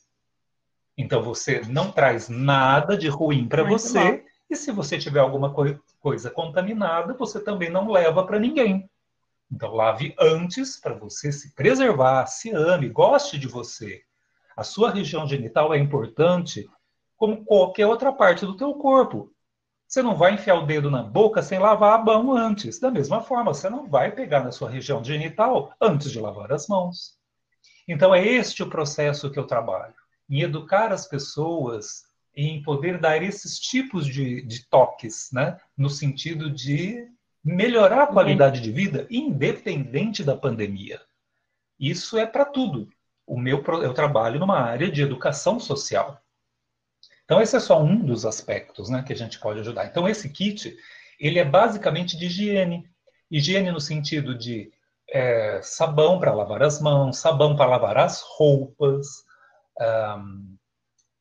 Então 0.97 1.21
você 1.21 1.61
não 1.67 1.91
traz 1.91 2.29
nada 2.29 2.97
de 2.97 3.09
ruim 3.09 3.47
para 3.47 3.63
você, 3.63 4.11
bom. 4.11 4.23
e 4.49 4.55
se 4.55 4.71
você 4.71 4.97
tiver 4.97 5.19
alguma 5.19 5.53
co 5.53 5.63
coisa 5.99 6.31
contaminada, 6.31 7.13
você 7.13 7.39
também 7.39 7.69
não 7.69 7.91
leva 7.91 8.25
para 8.25 8.39
ninguém. 8.39 8.89
Então 9.51 9.73
lave 9.73 10.15
antes 10.17 10.79
para 10.79 10.93
você 10.93 11.31
se 11.31 11.53
preservar, 11.53 12.25
se 12.27 12.49
ame, 12.51 12.87
goste 12.87 13.37
de 13.37 13.47
você. 13.47 14.06
A 14.57 14.63
sua 14.63 14.89
região 14.89 15.27
genital 15.27 15.71
é 15.71 15.77
importante 15.77 16.67
como 17.15 17.45
qualquer 17.45 17.85
outra 17.85 18.11
parte 18.11 18.43
do 18.43 18.57
teu 18.57 18.73
corpo. 18.73 19.31
Você 19.87 20.01
não 20.01 20.15
vai 20.15 20.33
enfiar 20.33 20.55
o 20.55 20.65
dedo 20.65 20.89
na 20.89 21.03
boca 21.03 21.43
sem 21.43 21.59
lavar 21.59 21.99
a 21.99 22.03
mão 22.03 22.35
antes. 22.35 22.79
Da 22.79 22.89
mesma 22.89 23.21
forma, 23.21 23.53
você 23.53 23.69
não 23.69 23.87
vai 23.87 24.11
pegar 24.11 24.43
na 24.43 24.51
sua 24.51 24.67
região 24.67 25.03
genital 25.03 25.75
antes 25.79 26.11
de 26.11 26.19
lavar 26.19 26.51
as 26.51 26.67
mãos. 26.67 27.19
Então, 27.87 28.15
é 28.15 28.25
este 28.25 28.63
o 28.63 28.69
processo 28.69 29.29
que 29.29 29.37
eu 29.37 29.45
trabalho, 29.45 29.93
em 30.27 30.41
educar 30.41 30.91
as 30.91 31.07
pessoas, 31.07 32.05
em 32.35 32.63
poder 32.63 32.99
dar 32.99 33.21
esses 33.21 33.59
tipos 33.59 34.07
de, 34.07 34.41
de 34.41 34.67
toques, 34.67 35.29
né? 35.31 35.59
no 35.77 35.89
sentido 35.89 36.49
de 36.49 37.07
melhorar 37.43 38.03
a 38.03 38.07
qualidade 38.07 38.59
de 38.59 38.71
vida, 38.71 39.05
independente 39.07 40.23
da 40.23 40.35
pandemia. 40.35 40.99
Isso 41.79 42.17
é 42.17 42.25
para 42.25 42.43
tudo. 42.43 42.89
O 43.27 43.37
meu, 43.37 43.63
eu 43.83 43.93
trabalho 43.93 44.39
numa 44.39 44.59
área 44.59 44.89
de 44.89 45.01
educação 45.01 45.59
social. 45.59 46.19
Então, 47.25 47.41
esse 47.41 47.57
é 47.57 47.59
só 47.59 47.83
um 47.83 47.99
dos 47.99 48.25
aspectos 48.25 48.89
né, 48.89 49.03
que 49.05 49.11
a 49.11 49.15
gente 49.15 49.37
pode 49.37 49.59
ajudar. 49.59 49.85
Então, 49.85 50.07
esse 50.07 50.29
kit, 50.29 50.75
ele 51.19 51.37
é 51.37 51.43
basicamente 51.43 52.17
de 52.17 52.27
higiene. 52.27 52.89
Higiene 53.29 53.69
no 53.69 53.81
sentido 53.81 54.33
de 54.33 54.71
é, 55.09 55.59
sabão 55.61 56.19
para 56.19 56.33
lavar 56.33 56.63
as 56.63 56.79
mãos, 56.79 57.17
sabão 57.17 57.53
para 57.53 57.69
lavar 57.69 57.97
as 57.97 58.21
roupas, 58.21 59.07
um, 60.17 60.55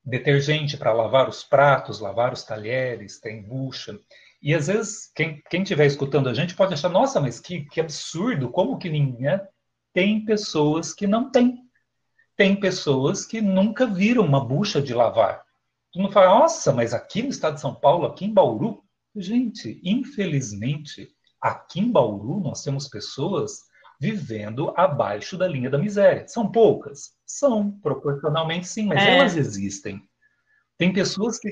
detergente 0.05 0.77
para 0.77 0.93
lavar 0.93 1.29
os 1.29 1.43
pratos, 1.43 1.99
lavar 1.99 2.33
os 2.33 2.45
talheres, 2.45 3.19
tem 3.19 3.43
bucha. 3.43 3.99
E 4.41 4.55
às 4.55 4.69
vezes, 4.69 5.11
quem 5.13 5.43
estiver 5.51 5.87
escutando 5.87 6.29
a 6.29 6.35
gente 6.35 6.55
pode 6.55 6.73
achar, 6.73 6.89
nossa, 6.89 7.21
mas 7.21 7.41
que, 7.41 7.65
que 7.65 7.81
absurdo, 7.81 8.49
como 8.49 8.79
que 8.79 8.89
ninguém. 8.89 9.23
Né? 9.23 9.49
Tem 9.93 10.25
pessoas 10.25 10.93
que 10.93 11.07
não 11.07 11.33
têm. 11.33 11.66
Tem 12.37 12.55
pessoas 12.59 13.25
que 13.25 13.41
nunca 13.41 13.87
viram 13.87 14.25
uma 14.25 14.45
bucha 14.45 14.81
de 14.81 14.93
lavar. 14.93 15.43
Tu 15.93 16.01
não 16.01 16.11
fala, 16.11 16.41
nossa, 16.41 16.73
mas 16.73 16.93
aqui 16.93 17.23
no 17.23 17.31
estado 17.31 17.55
de 17.55 17.61
São 17.61 17.75
Paulo, 17.75 18.07
aqui 18.07 18.27
em 18.27 18.33
Bauru, 18.33 18.83
gente, 19.15 19.81
infelizmente, 19.83 21.09
aqui 21.41 21.81
em 21.81 21.91
Bauru 21.91 22.41
nós 22.41 22.63
temos 22.63 22.89
pessoas 22.89 23.63
vivendo 23.99 24.75
abaixo 24.77 25.37
da 25.37 25.49
linha 25.49 25.71
da 25.71 25.79
miséria. 25.79 26.29
São 26.29 26.51
poucas? 26.51 27.13
São, 27.25 27.71
proporcionalmente 27.81 28.69
sim, 28.69 28.87
mas 28.87 29.03
é. 29.03 29.19
elas 29.19 29.37
existem. 29.37 30.03
Tem 30.77 30.93
pessoas 30.93 31.39
que. 31.39 31.51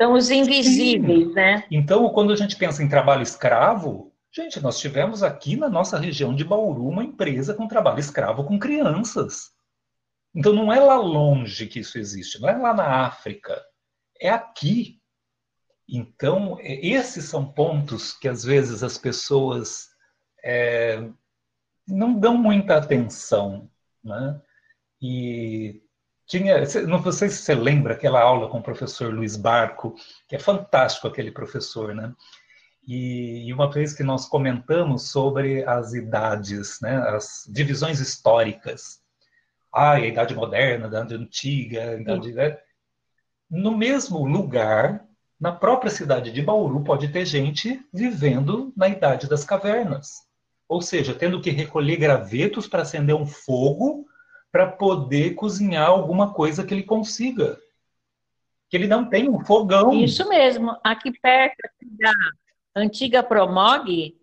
São 0.00 0.12
os 0.12 0.30
invisíveis, 0.30 1.28
sim. 1.28 1.34
né? 1.34 1.64
Então, 1.70 2.08
quando 2.10 2.32
a 2.32 2.36
gente 2.36 2.56
pensa 2.56 2.82
em 2.82 2.88
trabalho 2.88 3.22
escravo, 3.22 4.12
gente, 4.30 4.60
nós 4.60 4.78
tivemos 4.78 5.22
aqui 5.22 5.56
na 5.56 5.68
nossa 5.68 5.98
região 5.98 6.34
de 6.34 6.44
Bauru 6.44 6.86
uma 6.86 7.02
empresa 7.02 7.54
com 7.54 7.66
trabalho 7.66 7.98
escravo 7.98 8.44
com 8.44 8.58
crianças. 8.58 9.50
Então, 10.38 10.52
não 10.52 10.72
é 10.72 10.78
lá 10.78 10.96
longe 10.96 11.66
que 11.66 11.80
isso 11.80 11.98
existe, 11.98 12.40
não 12.40 12.48
é 12.48 12.56
lá 12.56 12.72
na 12.72 13.06
África 13.06 13.60
é 14.20 14.30
aqui. 14.30 15.00
Então, 15.88 16.56
é, 16.60 16.86
esses 16.86 17.24
são 17.24 17.44
pontos 17.44 18.12
que 18.12 18.28
às 18.28 18.44
vezes 18.44 18.84
as 18.84 18.96
pessoas 18.96 19.88
é, 20.44 21.08
não 21.86 22.14
dão 22.18 22.38
muita 22.38 22.76
atenção. 22.76 23.68
Né? 24.04 24.40
E 25.02 25.82
tinha, 26.24 26.60
não 26.86 27.02
sei 27.10 27.30
se 27.30 27.42
você 27.42 27.54
lembra 27.56 27.94
aquela 27.94 28.20
aula 28.20 28.48
com 28.48 28.58
o 28.58 28.62
professor 28.62 29.12
Luiz 29.12 29.36
Barco, 29.36 29.96
que 30.28 30.36
é 30.36 30.38
fantástico 30.38 31.08
aquele 31.08 31.32
professor, 31.32 31.92
né? 31.92 32.14
E, 32.86 33.52
uma 33.52 33.70
vez 33.70 33.92
que 33.92 34.02
nós 34.02 34.26
comentamos 34.26 35.10
sobre 35.10 35.62
as 35.64 35.92
idades, 35.92 36.80
né, 36.80 36.96
as 37.08 37.44
divisões 37.46 38.00
históricas. 38.00 39.02
Ah, 39.72 39.92
a 39.92 40.00
idade 40.00 40.34
moderna, 40.34 40.86
a 40.86 40.88
idade 40.88 41.14
antiga, 41.14 41.90
a 41.90 42.00
idade, 42.00 42.32
né? 42.32 42.58
no 43.50 43.76
mesmo 43.76 44.24
lugar, 44.24 45.04
na 45.40 45.52
própria 45.52 45.90
cidade 45.90 46.30
de 46.30 46.42
Bauru, 46.42 46.82
pode 46.82 47.08
ter 47.08 47.24
gente 47.24 47.80
vivendo 47.92 48.72
na 48.76 48.88
idade 48.88 49.28
das 49.28 49.44
cavernas. 49.44 50.26
Ou 50.68 50.82
seja, 50.82 51.14
tendo 51.14 51.40
que 51.40 51.50
recolher 51.50 51.96
gravetos 51.96 52.66
para 52.66 52.82
acender 52.82 53.14
um 53.14 53.26
fogo 53.26 54.06
para 54.52 54.66
poder 54.66 55.34
cozinhar 55.34 55.88
alguma 55.88 56.32
coisa 56.32 56.64
que 56.64 56.74
ele 56.74 56.82
consiga. 56.82 57.58
Que 58.68 58.76
ele 58.76 58.86
não 58.86 59.08
tem 59.08 59.28
um 59.28 59.42
fogão. 59.44 59.94
Isso 59.94 60.28
mesmo. 60.28 60.76
Aqui 60.84 61.10
perto 61.18 61.56
da 61.82 62.12
antiga 62.76 63.22
Promog, 63.22 64.14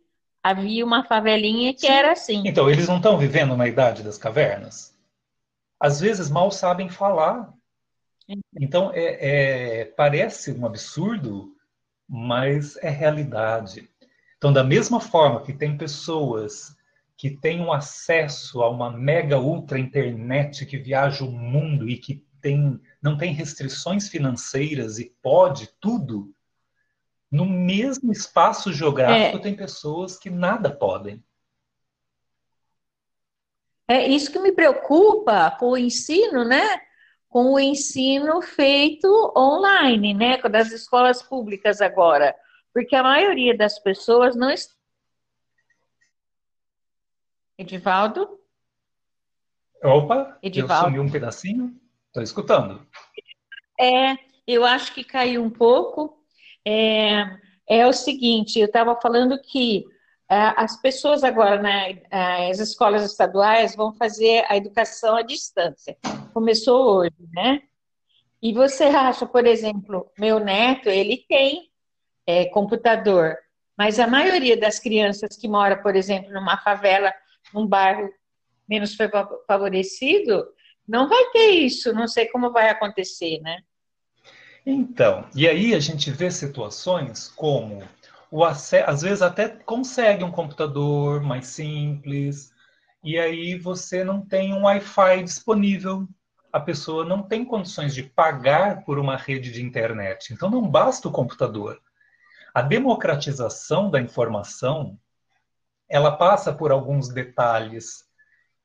havia 0.44 0.86
uma 0.86 1.04
favelinha 1.04 1.74
que 1.74 1.88
Sim. 1.88 1.94
era 1.94 2.12
assim. 2.12 2.44
Então, 2.46 2.70
eles 2.70 2.88
não 2.88 2.98
estão 2.98 3.18
vivendo 3.18 3.58
na 3.58 3.68
idade 3.68 4.04
das 4.04 4.18
cavernas? 4.18 4.95
Às 5.80 6.00
vezes 6.00 6.30
mal 6.30 6.52
sabem 6.52 6.90
falar. 6.90 7.54
Então, 8.60 8.92
é, 8.94 9.82
é, 9.82 9.86
parece 9.86 10.52
um 10.52 10.66
absurdo, 10.66 11.56
mas 12.08 12.76
é 12.78 12.90
realidade. 12.90 13.90
Então, 14.38 14.52
da 14.52 14.64
mesma 14.64 15.00
forma 15.00 15.44
que 15.44 15.54
tem 15.54 15.78
pessoas 15.78 16.76
que 17.18 17.30
têm 17.30 17.62
um 17.62 17.72
acesso 17.72 18.62
a 18.62 18.70
uma 18.70 18.92
mega 18.92 19.40
ultra 19.40 19.80
internet 19.80 20.66
que 20.66 20.78
viaja 20.78 21.24
o 21.24 21.32
mundo 21.32 21.88
e 21.88 21.98
que 21.98 22.26
tem, 22.42 22.80
não 23.02 23.18
tem 23.18 23.34
restrições 23.34 24.10
financeiras 24.10 25.00
e 25.00 25.14
pode 25.22 25.70
tudo, 25.80 26.34
no 27.32 27.46
mesmo 27.46 28.12
espaço 28.12 28.72
geográfico 28.72 29.38
é. 29.38 29.42
tem 29.42 29.56
pessoas 29.56 30.18
que 30.18 30.30
nada 30.30 30.70
podem. 30.70 31.24
É 33.88 34.08
isso 34.08 34.32
que 34.32 34.40
me 34.40 34.52
preocupa 34.52 35.52
com 35.60 35.72
o 35.72 35.78
ensino, 35.78 36.44
né? 36.44 36.82
Com 37.30 37.54
o 37.54 37.60
ensino 37.60 38.42
feito 38.42 39.08
online, 39.38 40.14
né? 40.14 40.38
Das 40.38 40.72
escolas 40.72 41.22
públicas 41.22 41.82
agora. 41.82 42.36
Porque 42.74 42.96
a 42.96 43.04
maioria 43.04 43.56
das 43.56 43.80
pessoas 43.80 44.36
não 44.36 44.50
está. 44.50 44.74
Edivaldo? 47.58 48.40
Opa, 49.84 50.38
Edivaldo. 50.42 50.88
eu 50.88 50.92
sumi 50.92 51.00
um 51.00 51.12
pedacinho. 51.12 51.80
Estou 52.08 52.24
escutando. 52.24 52.86
É, 53.80 54.16
eu 54.48 54.66
acho 54.66 54.94
que 54.94 55.04
caiu 55.04 55.44
um 55.44 55.50
pouco. 55.50 56.22
É, 56.66 57.24
é 57.68 57.86
o 57.86 57.94
seguinte, 57.94 58.60
eu 58.60 58.66
estava 58.66 59.00
falando 59.00 59.40
que 59.40 59.86
as 60.28 60.82
pessoas 60.82 61.24
agora, 61.24 61.62
né, 61.62 62.02
as 62.50 62.60
escolas 62.60 63.04
estaduais 63.04 63.76
vão 63.76 63.94
fazer 63.94 64.44
a 64.50 64.58
educação 64.58 65.16
à 65.16 65.22
distância. 65.22 65.98
Começou 66.34 66.98
hoje, 66.98 67.16
né? 67.32 67.62
E 68.42 68.54
você 68.54 68.86
acha, 68.86 69.26
por 69.26 69.46
exemplo, 69.46 70.12
meu 70.18 70.40
neto, 70.40 70.90
ele 70.90 71.26
tem 71.28 71.70
é, 72.26 72.46
computador, 72.46 73.38
mas 73.78 74.00
a 74.00 74.08
maioria 74.08 74.58
das 74.58 74.80
crianças 74.80 75.36
que 75.38 75.48
mora, 75.48 75.78
por 75.82 75.96
exemplo, 75.96 76.32
numa 76.34 76.58
favela, 76.58 77.14
num 77.54 77.68
bairro 77.68 78.10
menos 78.68 78.96
favorecido, 79.48 80.46
não 80.88 81.08
vai 81.08 81.32
ter 81.32 81.50
isso. 81.52 81.94
Não 81.94 82.08
sei 82.08 82.28
como 82.28 82.52
vai 82.52 82.70
acontecer, 82.70 83.40
né? 83.42 83.60
Então, 84.66 85.28
e 85.36 85.48
aí 85.48 85.76
a 85.76 85.80
gente 85.80 86.10
vê 86.10 86.32
situações 86.32 87.28
como 87.36 87.84
o 88.36 88.44
acesso, 88.44 88.90
às 88.90 89.02
vezes 89.02 89.22
até 89.22 89.48
consegue 89.48 90.22
um 90.22 90.30
computador 90.30 91.24
mais 91.24 91.48
simples, 91.48 92.54
e 93.02 93.18
aí 93.18 93.58
você 93.58 94.04
não 94.04 94.20
tem 94.20 94.54
um 94.54 94.64
Wi-Fi 94.64 95.24
disponível. 95.24 96.06
A 96.52 96.60
pessoa 96.60 97.06
não 97.06 97.24
tem 97.24 97.46
condições 97.46 97.96
de 97.96 98.04
pagar 98.04 98.84
por 98.84 99.00
uma 99.00 99.16
rede 99.16 99.54
de 99.54 99.64
internet. 99.64 100.34
Então 100.34 100.50
não 100.50 100.70
basta 100.70 101.08
o 101.08 101.12
computador. 101.14 101.82
A 102.54 102.62
democratização 102.62 103.90
da 103.90 104.02
informação, 104.02 105.00
ela 105.88 106.12
passa 106.18 106.52
por 106.52 106.74
alguns 106.74 107.08
detalhes 107.08 108.04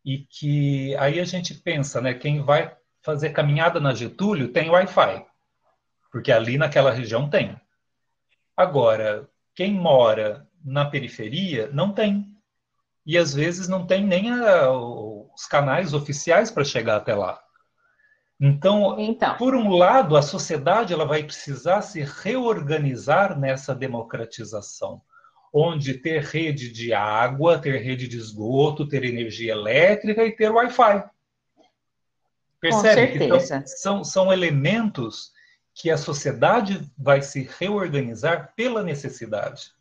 e 0.04 0.18
que 0.18 0.96
aí 0.96 1.20
a 1.20 1.24
gente 1.24 1.54
pensa, 1.54 2.00
né, 2.00 2.12
quem 2.12 2.42
vai 2.42 2.76
fazer 3.02 3.30
caminhada 3.30 3.78
na 3.78 3.94
Getúlio 3.94 4.52
tem 4.52 4.68
Wi-Fi, 4.68 5.24
porque 6.10 6.32
ali 6.32 6.58
naquela 6.58 6.90
região 6.90 7.30
tem. 7.30 7.56
Agora, 8.56 9.30
quem 9.60 9.74
mora 9.74 10.48
na 10.64 10.86
periferia 10.86 11.68
não 11.70 11.92
tem. 11.92 12.26
E 13.04 13.18
às 13.18 13.34
vezes 13.34 13.68
não 13.68 13.86
tem 13.86 14.02
nem 14.02 14.30
a, 14.30 14.70
os 14.72 15.44
canais 15.44 15.92
oficiais 15.92 16.50
para 16.50 16.64
chegar 16.64 16.96
até 16.96 17.14
lá. 17.14 17.38
Então, 18.40 18.98
então, 18.98 19.36
por 19.36 19.54
um 19.54 19.68
lado, 19.68 20.16
a 20.16 20.22
sociedade 20.22 20.94
ela 20.94 21.04
vai 21.04 21.22
precisar 21.24 21.82
se 21.82 22.00
reorganizar 22.00 23.38
nessa 23.38 23.74
democratização, 23.74 25.02
onde 25.52 25.92
ter 25.92 26.22
rede 26.22 26.72
de 26.72 26.94
água, 26.94 27.58
ter 27.58 27.82
rede 27.82 28.08
de 28.08 28.16
esgoto, 28.16 28.88
ter 28.88 29.04
energia 29.04 29.52
elétrica 29.52 30.24
e 30.24 30.34
ter 30.34 30.50
Wi-Fi. 30.50 31.04
Percebe? 32.58 33.26
Então, 33.26 33.38
são, 33.66 34.04
são 34.04 34.32
elementos 34.32 35.32
que 35.80 35.90
a 35.90 35.96
sociedade 35.96 36.86
vai 36.96 37.22
se 37.22 37.48
reorganizar 37.58 38.52
pela 38.54 38.82
necessidade. 38.82 39.72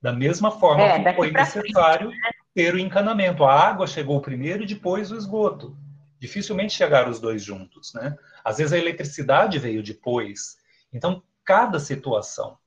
Da 0.00 0.12
mesma 0.12 0.50
forma 0.50 0.82
é, 0.82 1.02
que 1.02 1.16
foi 1.16 1.30
necessário 1.30 2.10
frente, 2.10 2.22
né? 2.22 2.30
ter 2.54 2.74
o 2.74 2.78
encanamento. 2.78 3.44
A 3.44 3.68
água 3.68 3.86
chegou 3.86 4.20
primeiro 4.20 4.62
e 4.62 4.66
depois 4.66 5.10
o 5.10 5.16
esgoto. 5.16 5.74
Dificilmente 6.20 6.74
chegaram 6.74 7.10
os 7.10 7.18
dois 7.18 7.42
juntos, 7.42 7.94
né? 7.94 8.14
Às 8.44 8.58
vezes 8.58 8.74
a 8.74 8.78
eletricidade 8.78 9.58
veio 9.58 9.82
depois. 9.82 10.58
Então, 10.92 11.22
cada 11.42 11.80
situação. 11.80 12.58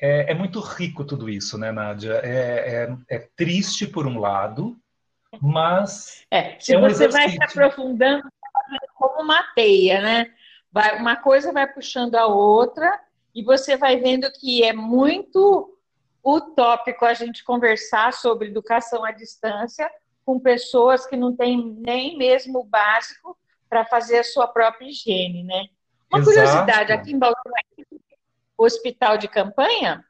É, 0.00 0.32
é 0.32 0.34
muito 0.34 0.58
rico 0.58 1.04
tudo 1.04 1.30
isso, 1.30 1.56
né, 1.56 1.70
Nádia? 1.70 2.14
É, 2.24 2.88
é, 3.10 3.16
é 3.16 3.28
triste 3.36 3.86
por 3.86 4.08
um 4.08 4.18
lado, 4.18 4.76
mas. 5.40 6.24
É, 6.32 6.58
se 6.58 6.74
é 6.74 6.78
um 6.78 6.80
você 6.80 7.04
exercício. 7.04 7.38
vai 7.38 7.48
se 7.48 7.58
aprofundando 7.60 8.28
como 8.96 9.22
uma 9.22 9.42
teia, 9.54 10.00
né? 10.00 10.26
Vai, 10.72 10.98
uma 10.98 11.16
coisa 11.16 11.52
vai 11.52 11.70
puxando 11.70 12.14
a 12.14 12.26
outra 12.26 13.00
e 13.34 13.42
você 13.42 13.76
vai 13.76 13.96
vendo 13.98 14.30
que 14.32 14.64
é 14.64 14.72
muito 14.72 15.78
utópico 16.24 17.04
a 17.04 17.14
gente 17.14 17.44
conversar 17.44 18.12
sobre 18.12 18.48
educação 18.48 19.04
à 19.04 19.10
distância 19.10 19.90
com 20.24 20.38
pessoas 20.38 21.06
que 21.06 21.16
não 21.16 21.34
têm 21.34 21.76
nem 21.80 22.16
mesmo 22.16 22.60
o 22.60 22.64
básico 22.64 23.36
para 23.68 23.84
fazer 23.84 24.18
a 24.18 24.24
sua 24.24 24.46
própria 24.46 24.86
higiene, 24.86 25.42
né? 25.42 25.66
Uma 26.10 26.20
Exato. 26.20 26.36
curiosidade, 26.36 26.92
aqui 26.92 27.12
em 27.12 27.18
Baltimore, 27.18 27.64
hospital 28.56 29.18
de 29.18 29.28
campanha? 29.28 30.04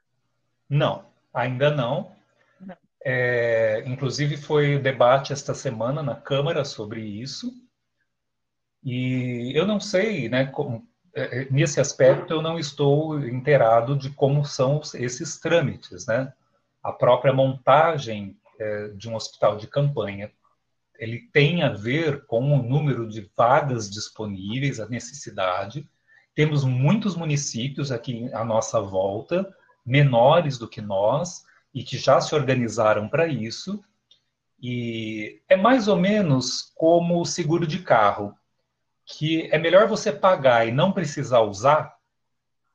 Não, 0.69 1.05
ainda 1.33 1.71
não. 1.71 2.15
não. 2.59 2.77
É, 3.03 3.83
inclusive 3.85 4.37
foi 4.37 4.77
debate 4.77 5.33
esta 5.33 5.53
semana 5.53 6.03
na 6.03 6.15
Câmara 6.15 6.63
sobre 6.63 7.01
isso. 7.01 7.51
E 8.83 9.51
eu 9.55 9.65
não 9.65 9.79
sei, 9.79 10.27
né, 10.27 10.45
como, 10.45 10.85
é, 11.15 11.41
é, 11.41 11.47
nesse 11.51 11.79
aspecto 11.79 12.33
eu 12.33 12.41
não 12.41 12.57
estou 12.57 13.19
inteirado 13.19 13.95
de 13.95 14.09
como 14.09 14.43
são 14.43 14.81
esses 14.95 15.39
trâmites, 15.39 16.05
né? 16.07 16.33
A 16.81 16.91
própria 16.91 17.31
montagem 17.31 18.37
é, 18.59 18.89
de 18.89 19.09
um 19.09 19.15
hospital 19.15 19.55
de 19.57 19.67
campanha, 19.67 20.31
ele 20.99 21.21
tem 21.31 21.63
a 21.63 21.69
ver 21.69 22.25
com 22.25 22.41
o 22.41 22.61
número 22.61 23.07
de 23.07 23.29
vagas 23.35 23.89
disponíveis, 23.89 24.79
a 24.79 24.87
necessidade. 24.87 25.87
Temos 26.35 26.63
muitos 26.63 27.15
municípios 27.15 27.91
aqui 27.91 28.29
à 28.33 28.43
nossa 28.43 28.81
volta, 28.81 29.53
menores 29.85 30.57
do 30.57 30.67
que 30.67 30.81
nós, 30.81 31.45
e 31.73 31.83
que 31.83 31.97
já 31.97 32.21
se 32.21 32.35
organizaram 32.35 33.07
para 33.07 33.27
isso. 33.27 33.83
E 34.61 35.41
é 35.49 35.55
mais 35.55 35.87
ou 35.87 35.95
menos 35.95 36.71
como 36.75 37.19
o 37.19 37.25
seguro 37.25 37.65
de 37.67 37.79
carro 37.79 38.37
que 39.05 39.47
é 39.51 39.57
melhor 39.57 39.87
você 39.87 40.11
pagar 40.11 40.67
e 40.67 40.71
não 40.71 40.91
precisar 40.91 41.41
usar 41.41 41.95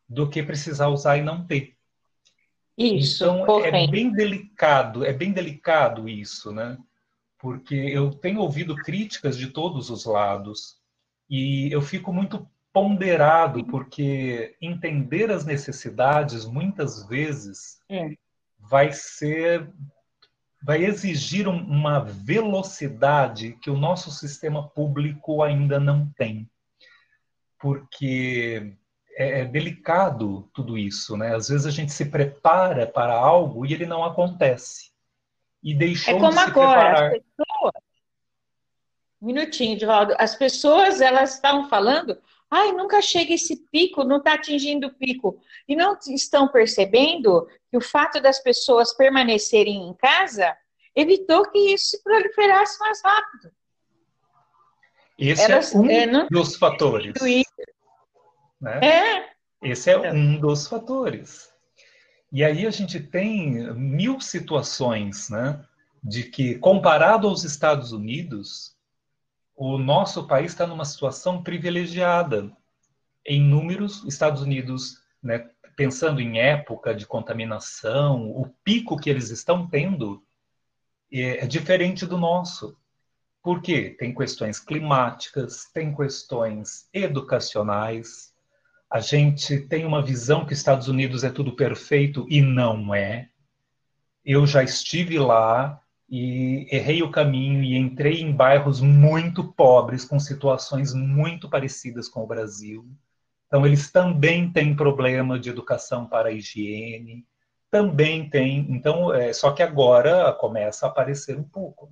do 0.08 0.28
que 0.28 0.42
precisar 0.42 0.88
usar 0.88 1.18
e 1.18 1.22
não 1.22 1.46
ter. 1.46 1.76
Isso. 2.76 3.24
Então 3.24 3.64
é 3.64 3.86
bem 3.88 4.12
delicado, 4.12 5.04
é 5.04 5.12
bem 5.12 5.32
delicado 5.32 6.08
isso, 6.08 6.52
né? 6.52 6.78
Porque 7.38 7.74
eu 7.74 8.10
tenho 8.10 8.40
ouvido 8.40 8.76
críticas 8.76 9.36
de 9.36 9.48
todos 9.48 9.90
os 9.90 10.04
lados 10.04 10.78
e 11.28 11.70
eu 11.72 11.82
fico 11.82 12.12
muito 12.12 12.48
ponderado 12.72 13.64
porque 13.64 14.56
entender 14.60 15.30
as 15.30 15.44
necessidades 15.44 16.44
muitas 16.44 17.06
vezes 17.08 17.80
é. 17.88 18.14
vai 18.58 18.92
ser 18.92 19.68
vai 20.62 20.84
exigir 20.84 21.46
uma 21.48 22.00
velocidade 22.00 23.52
que 23.62 23.70
o 23.70 23.76
nosso 23.76 24.10
sistema 24.10 24.68
público 24.68 25.42
ainda 25.42 25.78
não 25.78 26.10
tem. 26.16 26.48
Porque 27.58 28.76
é, 29.12 29.40
é, 29.40 29.44
delicado 29.44 30.48
tudo 30.52 30.78
isso, 30.78 31.16
né? 31.16 31.34
Às 31.34 31.48
vezes 31.48 31.66
a 31.66 31.70
gente 31.70 31.92
se 31.92 32.06
prepara 32.06 32.86
para 32.86 33.14
algo 33.14 33.66
e 33.66 33.72
ele 33.72 33.86
não 33.86 34.04
acontece. 34.04 34.90
E 35.62 35.74
deixou 35.74 36.14
é 36.14 36.20
como 36.20 36.30
de 36.30 36.38
se 36.38 36.44
agora, 36.44 36.80
preparar. 36.80 37.12
As 37.12 37.18
pessoas... 37.18 37.72
Um 39.20 39.26
minutinho, 39.26 39.76
Divaldo. 39.76 40.14
As 40.18 40.36
pessoas, 40.36 41.00
elas 41.00 41.34
estavam 41.34 41.68
falando, 41.68 42.16
ai, 42.50 42.72
nunca 42.72 43.00
chega 43.02 43.34
esse 43.34 43.56
pico, 43.70 44.04
não 44.04 44.18
está 44.18 44.34
atingindo 44.34 44.86
o 44.86 44.94
pico. 44.94 45.40
E 45.66 45.76
não 45.76 45.98
estão 46.08 46.48
percebendo 46.48 47.46
que 47.70 47.76
o 47.76 47.80
fato 47.80 48.20
das 48.20 48.40
pessoas 48.40 48.96
permanecerem 48.96 49.88
em 49.88 49.94
casa 49.94 50.56
evitou 50.94 51.48
que 51.50 51.58
isso 51.58 51.90
se 51.90 52.02
proliferasse 52.02 52.78
mais 52.80 53.00
rápido. 53.02 53.52
Esse 55.18 55.42
Era, 55.42 55.54
é 55.54 55.76
um 55.76 55.90
é, 55.90 56.06
não... 56.06 56.28
dos 56.28 56.56
fatores. 56.56 57.14
Né? 58.60 58.80
É. 58.82 59.28
Esse 59.62 59.90
é 59.90 60.12
um 60.12 60.38
dos 60.38 60.66
fatores. 60.68 61.52
E 62.30 62.44
aí 62.44 62.66
a 62.66 62.70
gente 62.70 63.00
tem 63.00 63.72
mil 63.74 64.20
situações, 64.20 65.30
né, 65.30 65.64
de 66.04 66.24
que, 66.24 66.56
comparado 66.58 67.26
aos 67.26 67.42
Estados 67.42 67.90
Unidos, 67.90 68.76
o 69.60 69.76
nosso 69.76 70.24
país 70.24 70.52
está 70.52 70.68
numa 70.68 70.84
situação 70.84 71.42
privilegiada. 71.42 72.48
Em 73.26 73.42
números, 73.42 74.04
Estados 74.04 74.40
Unidos, 74.40 75.02
né, 75.20 75.50
pensando 75.74 76.20
em 76.20 76.38
época 76.38 76.94
de 76.94 77.04
contaminação, 77.04 78.30
o 78.30 78.46
pico 78.62 78.96
que 78.96 79.10
eles 79.10 79.30
estão 79.30 79.66
tendo 79.66 80.22
é, 81.12 81.44
é 81.44 81.46
diferente 81.46 82.06
do 82.06 82.16
nosso. 82.16 82.78
Por 83.42 83.60
quê? 83.60 83.96
Tem 83.98 84.14
questões 84.14 84.60
climáticas, 84.60 85.64
tem 85.74 85.92
questões 85.92 86.88
educacionais. 86.94 88.32
A 88.88 89.00
gente 89.00 89.58
tem 89.58 89.84
uma 89.84 90.00
visão 90.00 90.46
que 90.46 90.52
Estados 90.52 90.86
Unidos 90.86 91.24
é 91.24 91.30
tudo 91.30 91.56
perfeito 91.56 92.24
e 92.30 92.40
não 92.40 92.94
é. 92.94 93.28
Eu 94.24 94.46
já 94.46 94.62
estive 94.62 95.18
lá 95.18 95.82
e 96.08 96.66
errei 96.70 97.02
o 97.02 97.10
caminho 97.10 97.62
e 97.62 97.76
entrei 97.76 98.22
em 98.22 98.32
bairros 98.32 98.80
muito 98.80 99.44
pobres, 99.52 100.04
com 100.04 100.18
situações 100.18 100.94
muito 100.94 101.48
parecidas 101.48 102.08
com 102.08 102.22
o 102.22 102.26
Brasil. 102.26 102.86
Então, 103.46 103.66
eles 103.66 103.90
também 103.90 104.50
têm 104.50 104.74
problema 104.74 105.38
de 105.38 105.50
educação 105.50 106.06
para 106.06 106.28
a 106.28 106.32
higiene, 106.32 107.26
também 107.70 108.28
tem. 108.28 108.66
Então, 108.70 109.12
é, 109.12 109.32
só 109.32 109.52
que 109.52 109.62
agora 109.62 110.32
começa 110.32 110.86
a 110.86 110.88
aparecer 110.88 111.36
um 111.38 111.44
pouco. 111.44 111.90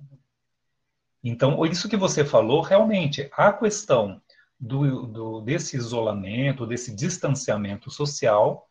Então, 1.23 1.63
isso 1.65 1.89
que 1.89 1.97
você 1.97 2.25
falou, 2.25 2.61
realmente, 2.61 3.29
a 3.33 3.51
questão 3.51 4.21
do, 4.59 5.05
do, 5.05 5.41
desse 5.41 5.75
isolamento, 5.75 6.65
desse 6.65 6.95
distanciamento 6.95 7.91
social, 7.91 8.67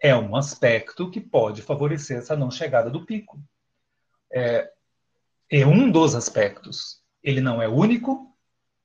é 0.00 0.14
um 0.16 0.34
aspecto 0.34 1.10
que 1.10 1.20
pode 1.20 1.62
favorecer 1.62 2.18
essa 2.18 2.36
não 2.36 2.50
chegada 2.50 2.90
do 2.90 3.04
pico. 3.04 3.38
É, 4.32 4.72
é 5.50 5.66
um 5.66 5.90
dos 5.90 6.14
aspectos. 6.14 7.02
Ele 7.22 7.40
não 7.40 7.60
é 7.60 7.68
único, 7.68 8.34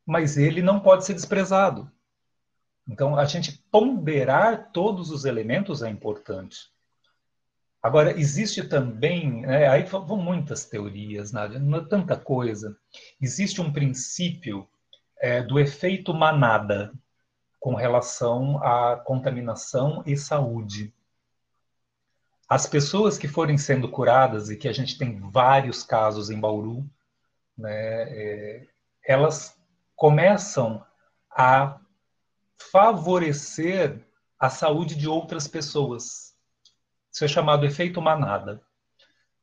mas 0.06 0.38
ele 0.38 0.62
não 0.62 0.80
pode 0.80 1.06
ser 1.06 1.14
desprezado. 1.14 1.92
Então, 2.88 3.18
a 3.18 3.26
gente 3.26 3.64
ponderar 3.72 4.72
todos 4.72 5.10
os 5.10 5.26
elementos 5.26 5.82
é 5.82 5.90
importante. 5.90 6.72
Agora, 7.82 8.18
existe 8.18 8.64
também, 8.64 9.42
né, 9.42 9.68
aí 9.68 9.84
vão 9.84 10.18
muitas 10.18 10.66
teorias, 10.66 11.32
Nádia, 11.32 11.58
é 11.58 11.82
tanta 11.82 12.16
coisa. 12.16 12.78
Existe 13.22 13.62
um 13.62 13.72
princípio 13.72 14.68
é, 15.20 15.42
do 15.42 15.60
efeito 15.60 16.14
manada 16.14 16.94
com 17.60 17.76
relação 17.76 18.62
à 18.64 18.98
contaminação 18.98 20.04
e 20.06 20.16
saúde. 20.18 20.94
As 22.54 22.68
pessoas 22.68 23.18
que 23.18 23.28
forem 23.28 23.58
sendo 23.58 23.90
curadas, 23.90 24.52
e 24.52 24.56
que 24.56 24.68
a 24.68 24.72
gente 24.72 24.96
tem 24.96 25.20
vários 25.20 25.82
casos 25.82 26.30
em 26.30 26.40
Bauru, 26.40 26.88
né, 27.58 27.72
é, 27.72 28.68
elas 29.04 29.58
começam 29.96 30.86
a 31.32 31.80
favorecer 32.72 34.00
a 34.38 34.52
saúde 34.52 34.94
de 34.94 35.08
outras 35.08 35.48
pessoas. 35.48 36.36
Isso 37.12 37.26
é 37.26 37.28
chamado 37.28 37.66
efeito 37.66 38.00
manada. 38.00 38.62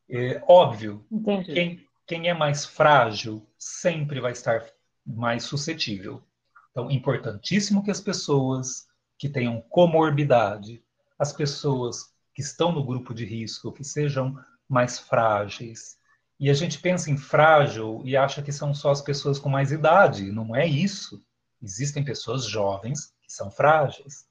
É, 0.08 0.40
óbvio, 0.46 1.04
quem, 1.46 1.84
quem 2.06 2.28
é 2.28 2.32
mais 2.32 2.64
frágil 2.64 3.44
sempre 3.58 4.20
vai 4.20 4.30
estar 4.30 4.64
mais 5.04 5.42
suscetível. 5.42 6.22
Então, 6.70 6.88
importantíssimo 6.88 7.82
que 7.82 7.90
as 7.90 8.00
pessoas 8.00 8.86
que 9.18 9.28
tenham 9.28 9.60
comorbidade, 9.62 10.80
as 11.18 11.32
pessoas 11.32 12.14
que 12.40 12.46
estão 12.46 12.72
no 12.72 12.82
grupo 12.82 13.12
de 13.12 13.26
risco, 13.26 13.70
que 13.70 13.84
sejam 13.84 14.34
mais 14.66 14.98
frágeis. 14.98 15.98
E 16.38 16.48
a 16.48 16.54
gente 16.54 16.78
pensa 16.78 17.10
em 17.10 17.18
frágil 17.18 18.00
e 18.02 18.16
acha 18.16 18.40
que 18.40 18.50
são 18.50 18.72
só 18.72 18.90
as 18.90 19.02
pessoas 19.02 19.38
com 19.38 19.50
mais 19.50 19.70
idade. 19.70 20.32
Não 20.32 20.56
é 20.56 20.66
isso. 20.66 21.22
Existem 21.62 22.02
pessoas 22.02 22.46
jovens 22.46 23.12
que 23.22 23.30
são 23.30 23.50
frágeis. 23.50 24.26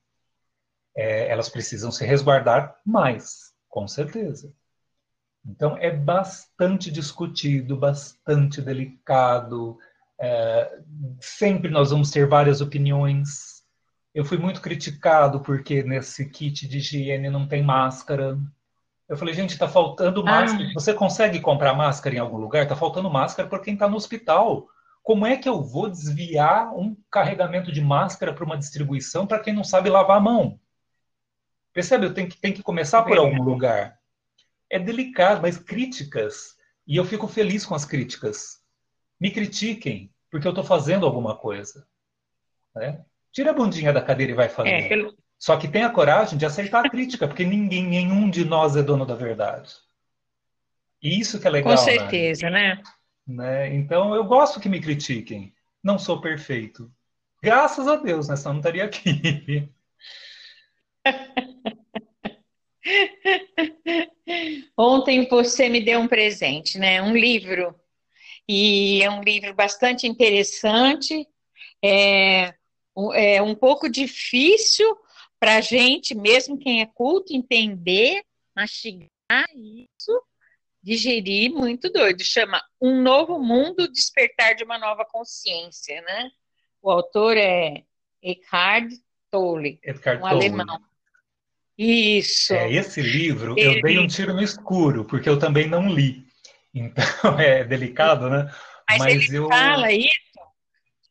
É, 0.97 1.29
elas 1.29 1.49
precisam 1.49 1.91
se 1.91 2.03
resguardar 2.03 2.79
mais, 2.83 3.53
com 3.69 3.87
certeza. 3.87 4.51
Então, 5.45 5.77
é 5.77 5.95
bastante 5.95 6.91
discutido, 6.91 7.77
bastante 7.77 8.59
delicado. 8.59 9.77
É, 10.19 10.79
sempre 11.21 11.69
nós 11.69 11.91
vamos 11.91 12.09
ter 12.09 12.27
várias 12.27 12.59
opiniões. 12.59 13.58
Eu 14.13 14.25
fui 14.25 14.37
muito 14.37 14.61
criticado 14.61 15.39
porque 15.41 15.83
nesse 15.83 16.27
kit 16.29 16.67
de 16.67 16.77
higiene 16.77 17.29
não 17.29 17.47
tem 17.47 17.63
máscara. 17.63 18.37
Eu 19.07 19.17
falei, 19.17 19.33
gente, 19.33 19.51
está 19.51 19.67
faltando 19.67 20.23
máscara. 20.23 20.67
Ah. 20.69 20.73
Você 20.73 20.93
consegue 20.93 21.39
comprar 21.39 21.73
máscara 21.73 22.15
em 22.15 22.19
algum 22.19 22.37
lugar? 22.37 22.63
Está 22.63 22.75
faltando 22.75 23.09
máscara 23.09 23.47
para 23.47 23.59
quem 23.59 23.73
está 23.73 23.87
no 23.87 23.97
hospital. 23.97 24.67
Como 25.03 25.25
é 25.25 25.37
que 25.37 25.47
eu 25.47 25.61
vou 25.61 25.89
desviar 25.89 26.73
um 26.75 26.95
carregamento 27.09 27.71
de 27.71 27.81
máscara 27.81 28.33
para 28.33 28.45
uma 28.45 28.57
distribuição 28.57 29.25
para 29.25 29.39
quem 29.39 29.53
não 29.53 29.63
sabe 29.63 29.89
lavar 29.89 30.17
a 30.17 30.21
mão? 30.21 30.59
Percebe? 31.73 32.05
Eu 32.05 32.13
tenho 32.13 32.29
que, 32.29 32.37
tenho 32.37 32.53
que 32.53 32.63
começar 32.63 33.03
por 33.03 33.17
algum 33.17 33.43
lugar. 33.43 33.99
É 34.69 34.77
delicado, 34.77 35.41
mas 35.41 35.57
críticas. 35.57 36.57
E 36.85 36.95
eu 36.95 37.05
fico 37.05 37.27
feliz 37.27 37.65
com 37.65 37.75
as 37.75 37.85
críticas. 37.85 38.59
Me 39.19 39.31
critiquem, 39.31 40.13
porque 40.29 40.47
eu 40.47 40.51
estou 40.51 40.63
fazendo 40.63 41.05
alguma 41.05 41.35
coisa. 41.35 41.87
Né? 42.75 43.03
Tira 43.31 43.51
a 43.51 43.53
bundinha 43.53 43.93
da 43.93 44.01
cadeira 44.01 44.31
e 44.31 44.35
vai 44.35 44.49
fazer. 44.49 44.69
É, 44.69 44.87
pelo... 44.87 45.15
Só 45.37 45.57
que 45.57 45.67
tenha 45.67 45.89
coragem 45.89 46.37
de 46.37 46.45
aceitar 46.45 46.85
a 46.85 46.89
crítica, 46.89 47.27
porque 47.27 47.45
ninguém, 47.45 47.85
nenhum 47.85 48.29
de 48.29 48.43
nós 48.43 48.75
é 48.75 48.83
dono 48.83 49.05
da 49.05 49.15
verdade. 49.15 49.73
E 51.01 51.19
isso 51.19 51.39
que 51.39 51.47
é 51.47 51.49
legal. 51.49 51.75
Com 51.75 51.85
né? 51.85 51.91
certeza, 51.91 52.49
né? 52.49 52.75
né? 52.75 52.83
Né? 53.25 53.75
Então, 53.75 54.15
eu 54.15 54.23
gosto 54.23 54.59
que 54.59 54.67
me 54.67 54.81
critiquem. 54.81 55.53
Não 55.83 55.97
sou 55.97 56.19
perfeito. 56.19 56.91
Graças 57.41 57.87
a 57.87 57.95
Deus, 57.95 58.27
né? 58.27 58.35
Senão 58.35 58.53
não 58.53 58.59
estaria 58.59 58.83
aqui. 58.83 59.69
Ontem 64.77 65.27
você 65.29 65.69
me 65.69 65.79
deu 65.79 65.99
um 65.99 66.07
presente, 66.07 66.77
né? 66.77 67.01
Um 67.01 67.15
livro. 67.15 67.73
E 68.47 69.01
é 69.03 69.09
um 69.09 69.21
livro 69.21 69.53
bastante 69.53 70.07
interessante. 70.07 71.27
É, 71.83 72.53
é 73.13 73.41
um 73.41 73.55
pouco 73.55 73.89
difícil 73.89 74.97
para 75.39 75.57
a 75.57 75.61
gente, 75.61 76.15
mesmo 76.15 76.57
quem 76.57 76.81
é 76.81 76.85
culto, 76.85 77.33
entender, 77.33 78.21
mastigar 78.55 79.09
isso 79.55 80.21
digerir 80.81 81.51
muito 81.51 81.91
doido. 81.91 82.23
Chama 82.23 82.61
Um 82.81 83.01
Novo 83.01 83.39
Mundo, 83.39 83.91
Despertar 83.91 84.55
de 84.55 84.63
uma 84.63 84.77
Nova 84.77 85.05
Consciência, 85.05 86.01
né? 86.01 86.29
O 86.81 86.89
autor 86.89 87.37
é 87.37 87.83
Eckhart 88.23 88.89
Tolle, 89.29 89.79
um 89.85 89.93
Tolle. 89.93 90.23
alemão. 90.23 90.79
Isso. 91.77 92.53
É, 92.53 92.71
esse 92.73 93.01
livro 93.01 93.55
Ele... 93.57 93.77
eu 93.77 93.81
dei 93.81 93.99
um 93.99 94.07
tiro 94.07 94.33
no 94.33 94.41
escuro, 94.41 95.05
porque 95.05 95.29
eu 95.29 95.37
também 95.37 95.67
não 95.67 95.87
li. 95.87 96.25
Então 96.73 97.03
é 97.39 97.63
delicado, 97.63 98.29
né? 98.29 98.51
Mas, 98.89 98.99
Mas 98.99 99.23
ele 99.29 99.37
eu... 99.37 99.47
fala 99.47 99.91
isso 99.91 100.28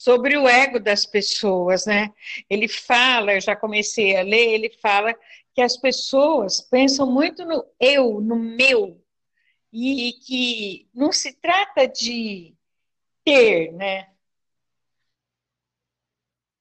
sobre 0.09 0.39
o 0.39 0.49
ego 0.49 0.81
das 0.81 1.05
pessoas, 1.05 1.85
né? 1.85 2.15
Ele 2.49 2.67
fala, 2.67 3.35
eu 3.35 3.41
já 3.43 3.55
comecei 3.55 4.17
a 4.17 4.23
ler, 4.23 4.55
ele 4.55 4.71
fala 4.81 5.15
que 5.55 5.61
as 5.61 5.77
pessoas 5.77 6.63
pensam 6.63 7.07
muito 7.07 7.45
no 7.45 7.63
eu, 7.79 8.19
no 8.19 8.37
meu, 8.37 9.05
e 9.71 10.15
que 10.27 10.89
não 10.95 11.13
se 11.13 11.35
trata 11.35 11.87
de 11.87 12.55
ter, 13.23 13.71
né? 13.75 14.09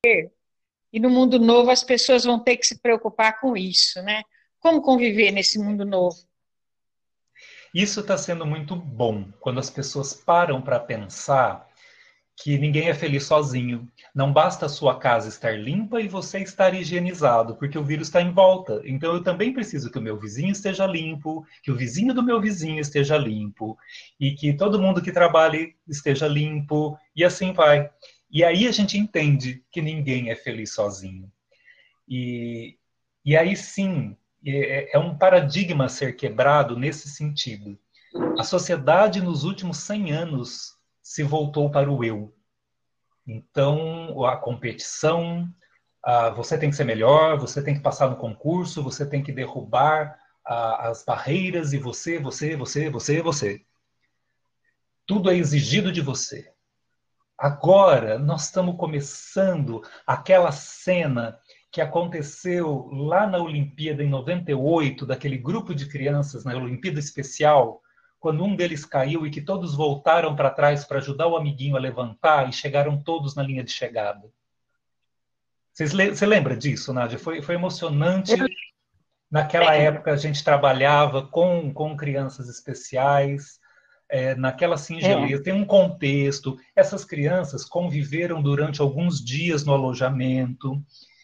Ter. 0.01 0.29
E 0.91 0.99
no 0.99 1.10
mundo 1.10 1.39
novo 1.39 1.71
as 1.71 1.86
pessoas 1.86 2.25
vão 2.25 2.43
ter 2.43 2.57
que 2.57 2.67
se 2.67 2.81
preocupar 2.81 3.39
com 3.39 3.55
isso, 3.55 4.01
né? 4.01 4.23
Como 4.60 4.81
conviver 4.81 5.31
nesse 5.31 5.57
mundo 5.57 5.86
novo? 5.86 6.17
Isso 7.73 8.01
está 8.01 8.17
sendo 8.17 8.45
muito 8.45 8.75
bom 8.75 9.31
quando 9.39 9.62
as 9.62 9.69
pessoas 9.69 10.13
param 10.13 10.62
para 10.62 10.81
pensar 10.81 11.66
que 12.39 12.56
ninguém 12.56 12.88
é 12.88 12.93
feliz 12.93 13.23
sozinho. 13.26 13.91
Não 14.13 14.32
basta 14.32 14.67
a 14.67 14.69
sua 14.69 15.00
casa 15.00 15.28
estar 15.28 15.60
limpa 15.60 16.00
e 16.00 16.08
você 16.08 16.38
estar 16.39 16.71
higienizado, 16.76 17.56
porque 17.56 17.80
o 17.80 17.84
vírus 17.84 18.08
está 18.08 18.21
em 18.21 18.32
volta. 18.32 18.80
Então 18.86 19.15
eu 19.15 19.23
também 19.23 19.52
preciso 19.52 19.89
que 19.89 19.97
o 19.97 20.02
meu 20.02 20.19
vizinho 20.19 20.52
esteja 20.52 20.86
limpo, 20.86 21.43
que 21.63 21.71
o 21.71 21.76
vizinho 21.76 22.13
do 22.13 22.21
meu 22.21 22.39
vizinho 22.39 22.80
esteja 22.80 23.17
limpo, 23.17 23.76
e 24.19 24.36
que 24.36 24.54
todo 24.54 24.80
mundo 24.80 25.02
que 25.02 25.12
trabalhe 25.12 25.76
esteja 25.88 26.28
limpo, 26.28 26.95
e 27.15 27.23
assim 27.26 27.54
vai. 27.54 27.89
E 28.30 28.43
aí 28.43 28.67
a 28.67 28.71
gente 28.71 29.00
entende 29.00 29.63
que 29.71 29.82
ninguém 29.82 30.30
é 30.30 30.36
feliz 30.36 30.76
sozinho. 30.76 31.32
E, 32.08 32.78
e 33.26 33.36
aí 33.36 33.56
sim, 33.56 34.15
é, 34.45 34.95
é 34.95 35.00
um 35.00 35.17
paradigma 35.17 35.89
ser 35.89 36.15
quebrado 36.15 36.78
nesse 36.78 37.10
sentido. 37.10 37.80
A 38.38 38.43
sociedade 38.43 39.21
nos 39.21 39.43
últimos 39.43 39.78
100 39.78 40.12
anos 40.12 40.76
se 41.08 41.24
voltou 41.24 41.72
para 41.72 41.89
o 41.89 42.04
eu. 42.04 42.36
Então, 43.26 44.26
a 44.26 44.36
competição, 44.36 45.48
você 46.36 46.58
tem 46.58 46.70
que 46.70 46.76
ser 46.76 46.84
melhor, 46.84 47.39
você 47.39 47.63
tem 47.63 47.74
que 47.74 47.80
passar 47.80 48.10
no 48.10 48.17
concurso, 48.17 48.84
você 48.84 49.06
tem 49.06 49.24
que 49.24 49.32
derrubar 49.32 50.20
a, 50.46 50.89
as 50.89 51.06
barreiras 51.06 51.72
e 51.72 51.78
você, 51.78 52.20
você, 52.20 52.58
você, 52.58 52.89
você, 52.89 53.22
você. 53.22 53.62
Tudo 55.06 55.32
é 55.32 55.38
exigido 55.38 55.93
de 55.93 56.02
você. 56.02 56.52
Agora 57.38 58.20
nós 58.20 58.43
estamos 58.43 58.76
começando 58.76 59.82
aquela 60.06 60.52
cena 60.52 61.39
que 61.72 61.80
aconteceu 61.80 62.89
lá 62.91 63.26
na 63.26 63.38
Olimpíada 63.38 64.04
em 64.04 64.10
98, 64.10 65.06
daquele 65.06 65.38
grupo 65.38 65.74
de 65.74 65.88
crianças 65.88 66.43
na 66.43 66.54
Olimpíada 66.54 67.00
Especial, 67.00 67.82
quando 68.27 68.43
um 68.43 68.57
deles 68.57 68.83
caiu 68.83 69.25
e 69.25 69.31
que 69.31 69.39
todos 69.39 69.73
voltaram 69.73 70.35
para 70.35 70.49
trás 70.49 70.83
para 70.83 70.97
ajudar 70.97 71.27
o 71.27 71.37
amiguinho 71.37 71.77
a 71.77 71.79
levantar 71.79 72.49
e 72.49 72.51
chegaram 72.51 73.01
todos 73.01 73.35
na 73.35 73.41
linha 73.41 73.63
de 73.63 73.71
chegada. 73.71 74.29
Você 75.73 76.25
lembra 76.25 76.53
disso, 76.53 76.91
Nádia? 76.91 77.17
Foi, 77.17 77.41
foi 77.41 77.55
emocionante. 77.55 78.33
Naquela 79.31 79.73
época 79.75 80.11
a 80.11 80.17
gente 80.17 80.43
trabalhava 80.43 81.25
com, 81.25 81.73
com 81.73 81.95
crianças 81.95 82.49
especiais, 82.49 83.61
é, 84.09 84.35
naquela 84.35 84.75
singeleza, 84.75 85.41
é. 85.41 85.43
tem 85.43 85.53
um 85.53 85.63
contexto. 85.63 86.57
Essas 86.75 87.05
crianças 87.05 87.63
conviveram 87.63 88.41
durante 88.41 88.81
alguns 88.81 89.23
dias 89.23 89.63
no 89.63 89.71
alojamento. 89.71 90.83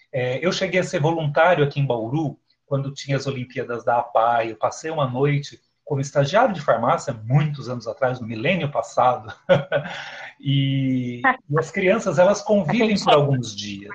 É, 0.10 0.40
eu 0.42 0.54
cheguei 0.54 0.80
a 0.80 0.86
ser 0.86 1.02
voluntário 1.02 1.66
aqui 1.66 1.82
em 1.82 1.86
Bauru, 1.86 2.40
quando 2.66 2.94
tinha 2.94 3.18
as 3.18 3.28
Olimpíadas 3.28 3.84
da 3.84 4.00
APAI. 4.00 4.52
Eu 4.52 4.56
passei 4.56 4.90
uma 4.90 5.06
noite 5.06 5.60
como 5.94 6.02
estagiário 6.02 6.56
de 6.56 6.60
farmácia, 6.60 7.14
muitos 7.14 7.70
anos 7.70 7.88
atrás, 7.88 8.20
no 8.20 8.26
milênio 8.26 8.72
passado. 8.72 9.32
e, 10.42 11.22
e, 11.48 11.60
as 11.60 11.70
crianças, 11.70 12.18
elas 12.18 12.42
convivem 12.42 12.98
por 12.98 13.14
alguns 13.14 13.56
dias. 13.56 13.94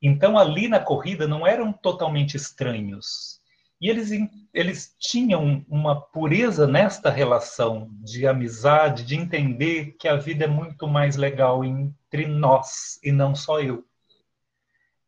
Então, 0.00 0.38
ali 0.38 0.68
na 0.68 0.78
corrida, 0.78 1.26
não 1.26 1.44
eram 1.44 1.72
totalmente 1.72 2.36
estranhos. 2.36 3.40
E 3.80 3.90
eles, 3.90 4.12
eles 4.54 4.94
tinham 5.00 5.66
uma 5.68 6.00
pureza 6.00 6.64
nesta 6.64 7.10
relação 7.10 7.90
de 7.94 8.24
amizade, 8.24 9.02
de 9.02 9.16
entender 9.16 9.96
que 9.98 10.06
a 10.06 10.14
vida 10.14 10.44
é 10.44 10.48
muito 10.48 10.86
mais 10.86 11.16
legal 11.16 11.64
entre 11.64 12.28
nós 12.28 13.00
e 13.02 13.10
não 13.10 13.34
só 13.34 13.60
eu. 13.60 13.84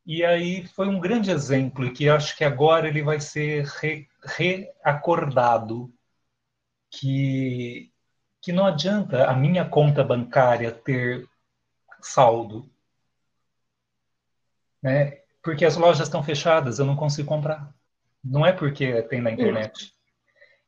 E 0.04 0.24
aí 0.24 0.66
foi 0.66 0.88
um 0.88 0.98
grande 0.98 1.30
exemplo, 1.30 1.84
e 1.84 1.92
que 1.92 2.08
acho 2.08 2.36
que 2.36 2.42
agora 2.42 2.88
ele 2.88 3.02
vai 3.04 3.20
ser 3.20 3.64
re, 3.64 4.08
reacordado, 4.24 5.92
que, 6.90 7.92
que 8.40 8.52
não 8.52 8.66
adianta 8.66 9.26
a 9.26 9.34
minha 9.34 9.68
conta 9.68 10.04
bancária 10.04 10.70
ter 10.70 11.28
saldo, 12.00 12.70
né? 14.82 15.24
porque 15.42 15.64
as 15.64 15.76
lojas 15.76 16.06
estão 16.08 16.22
fechadas, 16.22 16.78
eu 16.78 16.86
não 16.86 16.96
consigo 16.96 17.28
comprar. 17.28 17.74
Não 18.22 18.46
é 18.46 18.52
porque 18.52 19.02
tem 19.02 19.20
na 19.20 19.30
internet. 19.30 19.94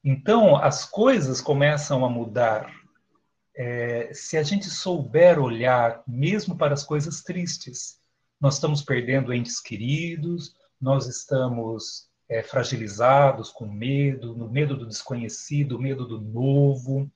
Então, 0.05 0.57
as 0.57 0.85
coisas 0.85 1.41
começam 1.41 2.05
a 2.05 2.11
mudar. 2.11 2.71
É, 3.55 4.13
se 4.13 4.37
a 4.37 4.43
gente 4.43 4.67
souber 4.67 5.39
olhar 5.39 6.03
mesmo 6.07 6.57
para 6.57 6.75
as 6.75 6.85
coisas 6.85 7.23
tristes, 7.23 7.99
nós 8.39 8.55
estamos 8.55 8.83
perdendo 8.83 9.33
entes 9.33 9.61
queridos, 9.61 10.55
nós 10.79 11.07
estamos 11.07 12.11
é, 12.29 12.43
fragilizados 12.43 13.51
com 13.51 13.67
medo, 13.67 14.35
no 14.35 14.49
medo 14.49 14.77
do 14.77 14.87
desconhecido, 14.87 15.79
medo 15.79 16.07
do 16.07 16.21
novo, 16.21 17.11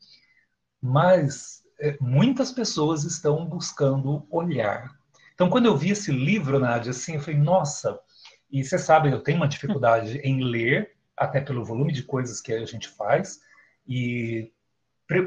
mas 0.81 1.63
é, 1.81 1.97
muitas 2.01 2.53
pessoas 2.53 3.05
estão 3.05 3.45
buscando 3.45 4.27
olhar. 4.31 4.95
Então, 5.35 5.49
quando 5.49 5.67
eu 5.67 5.77
vi 5.77 5.91
esse 5.91 6.13
livro, 6.13 6.59
Nádia, 6.59 6.91
assim, 6.91 7.15
eu 7.15 7.21
falei, 7.21 7.41
nossa, 7.41 7.99
e 8.51 8.65
você 8.65 8.79
sabe, 8.79 9.11
eu 9.11 9.21
tenho 9.21 9.39
uma 9.39 9.49
dificuldade 9.49 10.19
em 10.19 10.43
ler, 10.43 10.93
até 11.17 11.41
pelo 11.41 11.65
volume 11.65 11.93
de 11.93 12.03
coisas 12.03 12.41
que 12.41 12.53
a 12.53 12.65
gente 12.65 12.89
faz. 12.89 13.41
E 13.87 14.53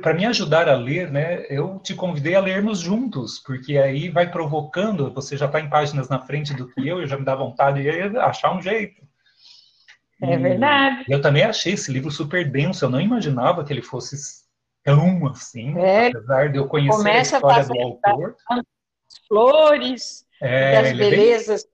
para 0.01 0.13
me 0.13 0.25
ajudar 0.25 0.69
a 0.69 0.75
ler, 0.75 1.11
né, 1.11 1.45
eu 1.49 1.79
te 1.79 1.93
convidei 1.93 2.35
a 2.35 2.39
lermos 2.39 2.79
juntos, 2.79 3.39
porque 3.39 3.77
aí 3.77 4.09
vai 4.09 4.29
provocando, 4.29 5.13
você 5.13 5.35
já 5.35 5.45
está 5.45 5.59
em 5.59 5.69
páginas 5.69 6.07
na 6.07 6.19
frente 6.19 6.53
do 6.53 6.67
que 6.67 6.87
eu, 6.87 7.01
eu 7.01 7.07
já 7.07 7.17
me 7.17 7.25
dá 7.25 7.35
vontade 7.35 7.81
de 7.81 8.17
achar 8.17 8.55
um 8.55 8.61
jeito. 8.61 9.01
É 10.23 10.37
verdade. 10.37 11.05
eu 11.09 11.21
também 11.21 11.43
achei 11.43 11.73
esse 11.73 11.91
livro 11.91 12.09
super 12.09 12.49
denso, 12.49 12.85
eu 12.85 12.89
não 12.89 13.01
imaginava 13.01 13.63
que 13.63 13.73
ele 13.73 13.81
fosse 13.81 14.15
tão 14.83 15.27
assim, 15.27 15.77
é, 15.77 16.07
apesar 16.07 16.51
de 16.51 16.57
eu 16.57 16.67
conhecer 16.67 17.09
a 17.09 17.21
história 17.21 17.65
do 17.65 17.79
autor. 17.79 18.35
Flores, 19.27 20.25
é, 20.41 20.81
das 20.81 20.97
belezas 20.97 21.65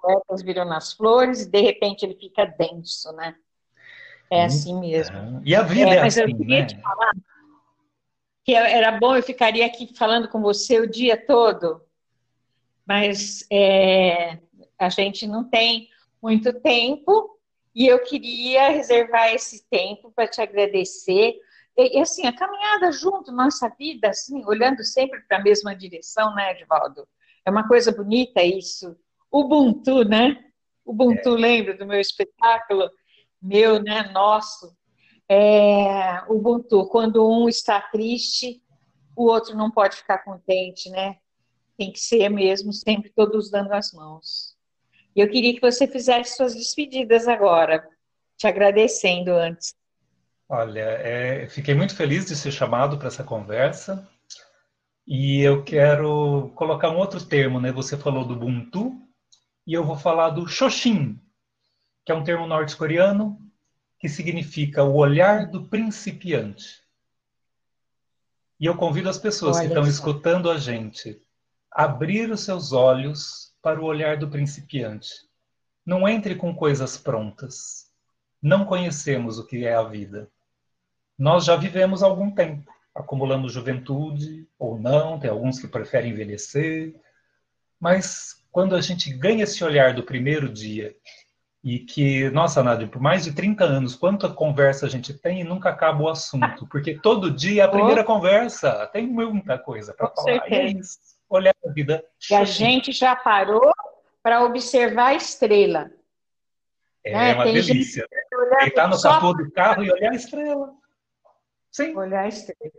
poetas 0.00 0.42
viram 0.42 0.64
nas 0.64 0.92
flores 0.92 1.42
e 1.42 1.50
de 1.50 1.60
repente 1.60 2.04
ele 2.04 2.14
fica 2.14 2.46
denso, 2.46 3.12
né? 3.12 3.34
É 4.30 4.44
assim 4.44 4.78
mesmo. 4.78 5.42
E 5.44 5.54
a 5.54 5.62
vida 5.62 5.90
é, 5.90 5.96
é 5.96 6.00
mas 6.00 6.18
assim, 6.18 6.30
eu 6.30 6.36
queria 6.36 6.60
né? 6.60 6.66
te 6.66 6.80
falar 6.80 7.12
que 8.44 8.54
era 8.54 8.92
bom, 8.92 9.14
eu 9.14 9.22
ficaria 9.22 9.66
aqui 9.66 9.94
falando 9.94 10.28
com 10.28 10.40
você 10.40 10.80
o 10.80 10.90
dia 10.90 11.16
todo, 11.16 11.82
mas 12.86 13.46
é, 13.52 14.38
a 14.78 14.88
gente 14.88 15.26
não 15.26 15.44
tem 15.44 15.88
muito 16.22 16.52
tempo 16.60 17.37
e 17.78 17.86
eu 17.86 18.00
queria 18.00 18.70
reservar 18.70 19.32
esse 19.32 19.64
tempo 19.70 20.10
para 20.10 20.26
te 20.26 20.40
agradecer. 20.40 21.36
E, 21.76 22.00
assim, 22.00 22.26
a 22.26 22.32
caminhada 22.32 22.90
junto, 22.90 23.30
nossa 23.30 23.68
vida, 23.68 24.08
assim, 24.08 24.44
olhando 24.44 24.82
sempre 24.82 25.20
para 25.28 25.38
a 25.38 25.42
mesma 25.44 25.76
direção, 25.76 26.34
né, 26.34 26.50
Edvaldo? 26.50 27.06
É 27.46 27.50
uma 27.52 27.68
coisa 27.68 27.92
bonita 27.92 28.42
isso. 28.42 28.96
Ubuntu, 29.30 30.02
né? 30.02 30.44
Ubuntu, 30.84 31.36
é. 31.36 31.40
lembra 31.40 31.76
do 31.76 31.86
meu 31.86 32.00
espetáculo? 32.00 32.90
Meu, 33.40 33.80
né? 33.80 34.10
Nosso. 34.12 34.76
É, 35.28 36.20
Ubuntu, 36.28 36.88
quando 36.88 37.30
um 37.30 37.48
está 37.48 37.80
triste, 37.80 38.60
o 39.14 39.26
outro 39.26 39.56
não 39.56 39.70
pode 39.70 39.94
ficar 39.94 40.18
contente, 40.24 40.90
né? 40.90 41.18
Tem 41.76 41.92
que 41.92 42.00
ser 42.00 42.28
mesmo, 42.28 42.72
sempre 42.72 43.12
todos 43.14 43.52
dando 43.52 43.70
as 43.70 43.92
mãos. 43.92 44.57
E 45.14 45.20
eu 45.20 45.28
queria 45.28 45.54
que 45.54 45.60
você 45.60 45.86
fizesse 45.86 46.36
suas 46.36 46.54
despedidas 46.54 47.26
agora, 47.26 47.88
te 48.36 48.46
agradecendo 48.46 49.32
antes. 49.32 49.74
Olha, 50.48 50.80
é, 50.80 51.46
fiquei 51.48 51.74
muito 51.74 51.94
feliz 51.94 52.26
de 52.26 52.34
ser 52.34 52.52
chamado 52.52 52.96
para 52.98 53.08
essa 53.08 53.24
conversa. 53.24 54.08
E 55.06 55.40
eu 55.40 55.64
quero 55.64 56.52
colocar 56.54 56.90
um 56.90 56.98
outro 56.98 57.24
termo, 57.24 57.60
né? 57.60 57.72
Você 57.72 57.96
falou 57.96 58.24
do 58.24 58.34
Ubuntu, 58.34 58.92
e 59.66 59.74
eu 59.74 59.84
vou 59.84 59.96
falar 59.96 60.30
do 60.30 60.46
Shoshin, 60.46 61.20
que 62.04 62.12
é 62.12 62.14
um 62.14 62.24
termo 62.24 62.46
norte-coreano 62.46 63.38
que 63.98 64.08
significa 64.08 64.84
o 64.84 64.94
olhar 64.94 65.46
do 65.50 65.64
principiante. 65.64 66.82
E 68.60 68.66
eu 68.66 68.76
convido 68.76 69.08
as 69.08 69.18
pessoas 69.18 69.56
Olha 69.56 69.66
que 69.66 69.72
estão 69.72 69.86
escutando 69.86 70.50
a 70.50 70.56
gente 70.56 71.20
abrir 71.70 72.30
os 72.30 72.40
seus 72.40 72.72
olhos 72.72 73.52
para 73.62 73.80
o 73.80 73.84
olhar 73.84 74.16
do 74.16 74.28
principiante. 74.28 75.08
Não 75.84 76.08
entre 76.08 76.34
com 76.34 76.54
coisas 76.54 76.96
prontas. 76.96 77.90
Não 78.40 78.64
conhecemos 78.64 79.38
o 79.38 79.46
que 79.46 79.66
é 79.66 79.74
a 79.74 79.82
vida. 79.82 80.30
Nós 81.18 81.44
já 81.44 81.56
vivemos 81.56 82.02
algum 82.02 82.30
tempo, 82.30 82.70
acumulando 82.94 83.48
juventude 83.48 84.46
ou 84.58 84.78
não, 84.78 85.18
tem 85.18 85.28
alguns 85.28 85.58
que 85.58 85.66
preferem 85.66 86.12
envelhecer, 86.12 86.94
mas 87.80 88.44
quando 88.52 88.74
a 88.74 88.80
gente 88.80 89.12
ganha 89.12 89.44
esse 89.44 89.62
olhar 89.64 89.94
do 89.94 90.02
primeiro 90.02 90.48
dia 90.48 90.94
e 91.62 91.80
que, 91.80 92.30
nossa, 92.30 92.62
Nádia, 92.62 92.86
por 92.86 93.00
mais 93.00 93.24
de 93.24 93.32
30 93.32 93.64
anos, 93.64 93.96
quanta 93.96 94.28
conversa 94.28 94.86
a 94.86 94.88
gente 94.88 95.12
tem 95.12 95.40
e 95.40 95.44
nunca 95.44 95.70
acaba 95.70 96.02
o 96.02 96.08
assunto, 96.08 96.66
porque 96.68 96.94
todo 96.94 97.30
dia 97.30 97.62
é 97.62 97.64
a 97.64 97.70
primeira 97.70 98.02
oh. 98.02 98.04
conversa, 98.04 98.86
tem 98.92 99.06
muita 99.06 99.58
coisa 99.58 99.92
para 99.92 100.08
falar. 100.08 100.32
Certeza. 100.32 100.54
E 100.54 100.56
é 100.56 100.70
isso, 100.70 100.98
olhar 101.28 101.54
a 101.64 101.70
vida. 101.70 102.04
E 102.30 102.34
a 102.34 102.44
gente 102.44 102.92
já 102.92 103.14
parou 103.14 103.72
para 104.22 104.44
observar 104.44 105.08
a 105.08 105.14
estrela. 105.14 105.90
É 107.04 107.12
né? 107.12 107.34
uma 107.34 107.44
tem 107.44 107.54
delícia. 107.54 108.06
Deitar 108.60 108.88
no 108.88 109.00
capô 109.00 109.32
do 109.32 109.50
carro 109.50 109.84
e 109.84 109.90
olhar 109.90 110.12
a 110.12 110.16
estrela. 110.16 110.74
Sim. 111.70 111.96
Olhar 111.96 112.24
a 112.24 112.28
estrela. 112.28 112.72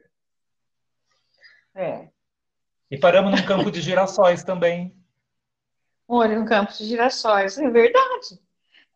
É. 1.76 2.08
E 2.92 2.98
paramos 2.98 3.40
num 3.40 3.46
campo 3.46 3.72
de 3.72 3.82
girassóis 3.82 4.44
também. 4.44 4.96
Olha, 6.08 6.40
no 6.40 6.46
campo 6.46 6.74
de 6.74 6.86
girassóis, 6.86 7.58
é 7.58 7.70
verdade. 7.70 8.40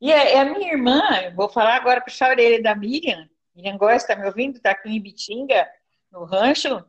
E 0.01 0.11
a, 0.11 0.17
é, 0.17 0.33
é 0.33 0.39
a 0.39 0.45
minha 0.45 0.73
irmã, 0.73 1.01
vou 1.35 1.47
falar 1.47 1.75
agora, 1.75 2.01
puxar 2.01 2.27
a 2.27 2.31
orelha 2.31 2.61
da 2.61 2.75
Miriam, 2.75 3.29
Miriam 3.55 3.77
gosta, 3.77 4.11
está 4.11 4.15
me 4.15 4.27
ouvindo? 4.27 4.57
Está 4.57 4.71
aqui 4.71 4.89
em 4.89 4.99
Bitinga, 4.99 5.67
no 6.11 6.25
rancho, 6.25 6.83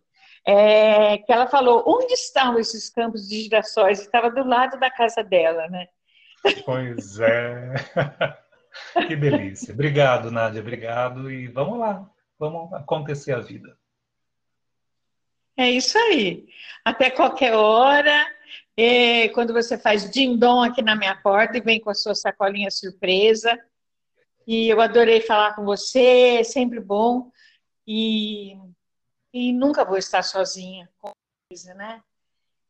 é, 0.46 1.18
que 1.18 1.33
ela 1.33 1.46
falou, 1.46 1.83
onde 1.87 2.12
estão 2.12 2.59
esses 2.59 2.90
campos 2.90 3.28
de 3.28 3.42
girassóis? 3.42 4.00
Estava 4.00 4.30
do 4.30 4.44
lado 4.46 4.78
da 4.78 4.90
casa 4.90 5.22
dela, 5.22 5.68
né? 5.68 5.87
Pois 6.64 7.18
é. 7.20 7.74
que 9.09 9.16
delícia. 9.16 9.72
Obrigado, 9.72 10.30
Nádia, 10.30 10.61
obrigado. 10.61 11.30
E 11.30 11.48
vamos 11.48 11.78
lá, 11.78 12.09
vamos 12.38 12.72
acontecer 12.74 13.33
a 13.33 13.40
vida. 13.40 13.76
É 15.57 15.70
isso 15.70 15.96
aí. 15.96 16.46
Até 16.85 17.11
qualquer 17.11 17.54
hora. 17.54 18.26
E 18.76 19.28
quando 19.30 19.52
você 19.52 19.78
faz 19.78 20.11
dindom 20.11 20.62
aqui 20.62 20.83
na 20.83 20.96
minha 20.96 21.14
porta 21.16 21.57
e 21.57 21.61
vem 21.61 21.80
com 21.80 21.90
a 21.90 21.94
sua 21.94 22.14
sacolinha 22.14 22.70
surpresa, 22.70 23.59
E 24.46 24.68
eu 24.68 24.80
adorei 24.80 25.22
falar 25.22 25.54
com 25.54 25.64
você, 25.64 26.38
é 26.40 26.44
sempre 26.44 26.78
bom. 26.78 27.30
E, 27.87 28.54
e 29.35 29.53
nunca 29.53 29.85
vou 29.85 29.99
estar 29.99 30.23
sozinha, 30.23 30.88
com 30.97 31.11
certeza, 31.51 31.75
né? 31.75 32.01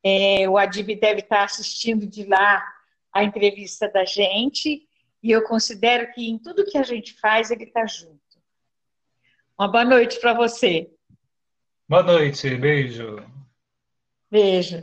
É, 0.02 0.48
o 0.48 0.56
Adib 0.56 0.98
deve 0.98 1.20
estar 1.20 1.44
assistindo 1.44 2.06
de 2.06 2.24
lá 2.24 2.66
a 3.12 3.22
entrevista 3.22 3.86
da 3.86 4.06
gente, 4.06 4.88
e 5.22 5.30
eu 5.30 5.44
considero 5.44 6.10
que 6.12 6.26
em 6.26 6.38
tudo 6.38 6.64
que 6.64 6.78
a 6.78 6.82
gente 6.82 7.12
faz, 7.20 7.50
ele 7.50 7.64
está 7.64 7.86
junto. 7.86 8.18
Uma 9.58 9.68
boa 9.70 9.84
noite 9.84 10.18
para 10.20 10.32
você. 10.32 10.90
Boa 11.86 12.02
noite, 12.02 12.56
beijo. 12.56 13.16
Beijo. 14.30 14.82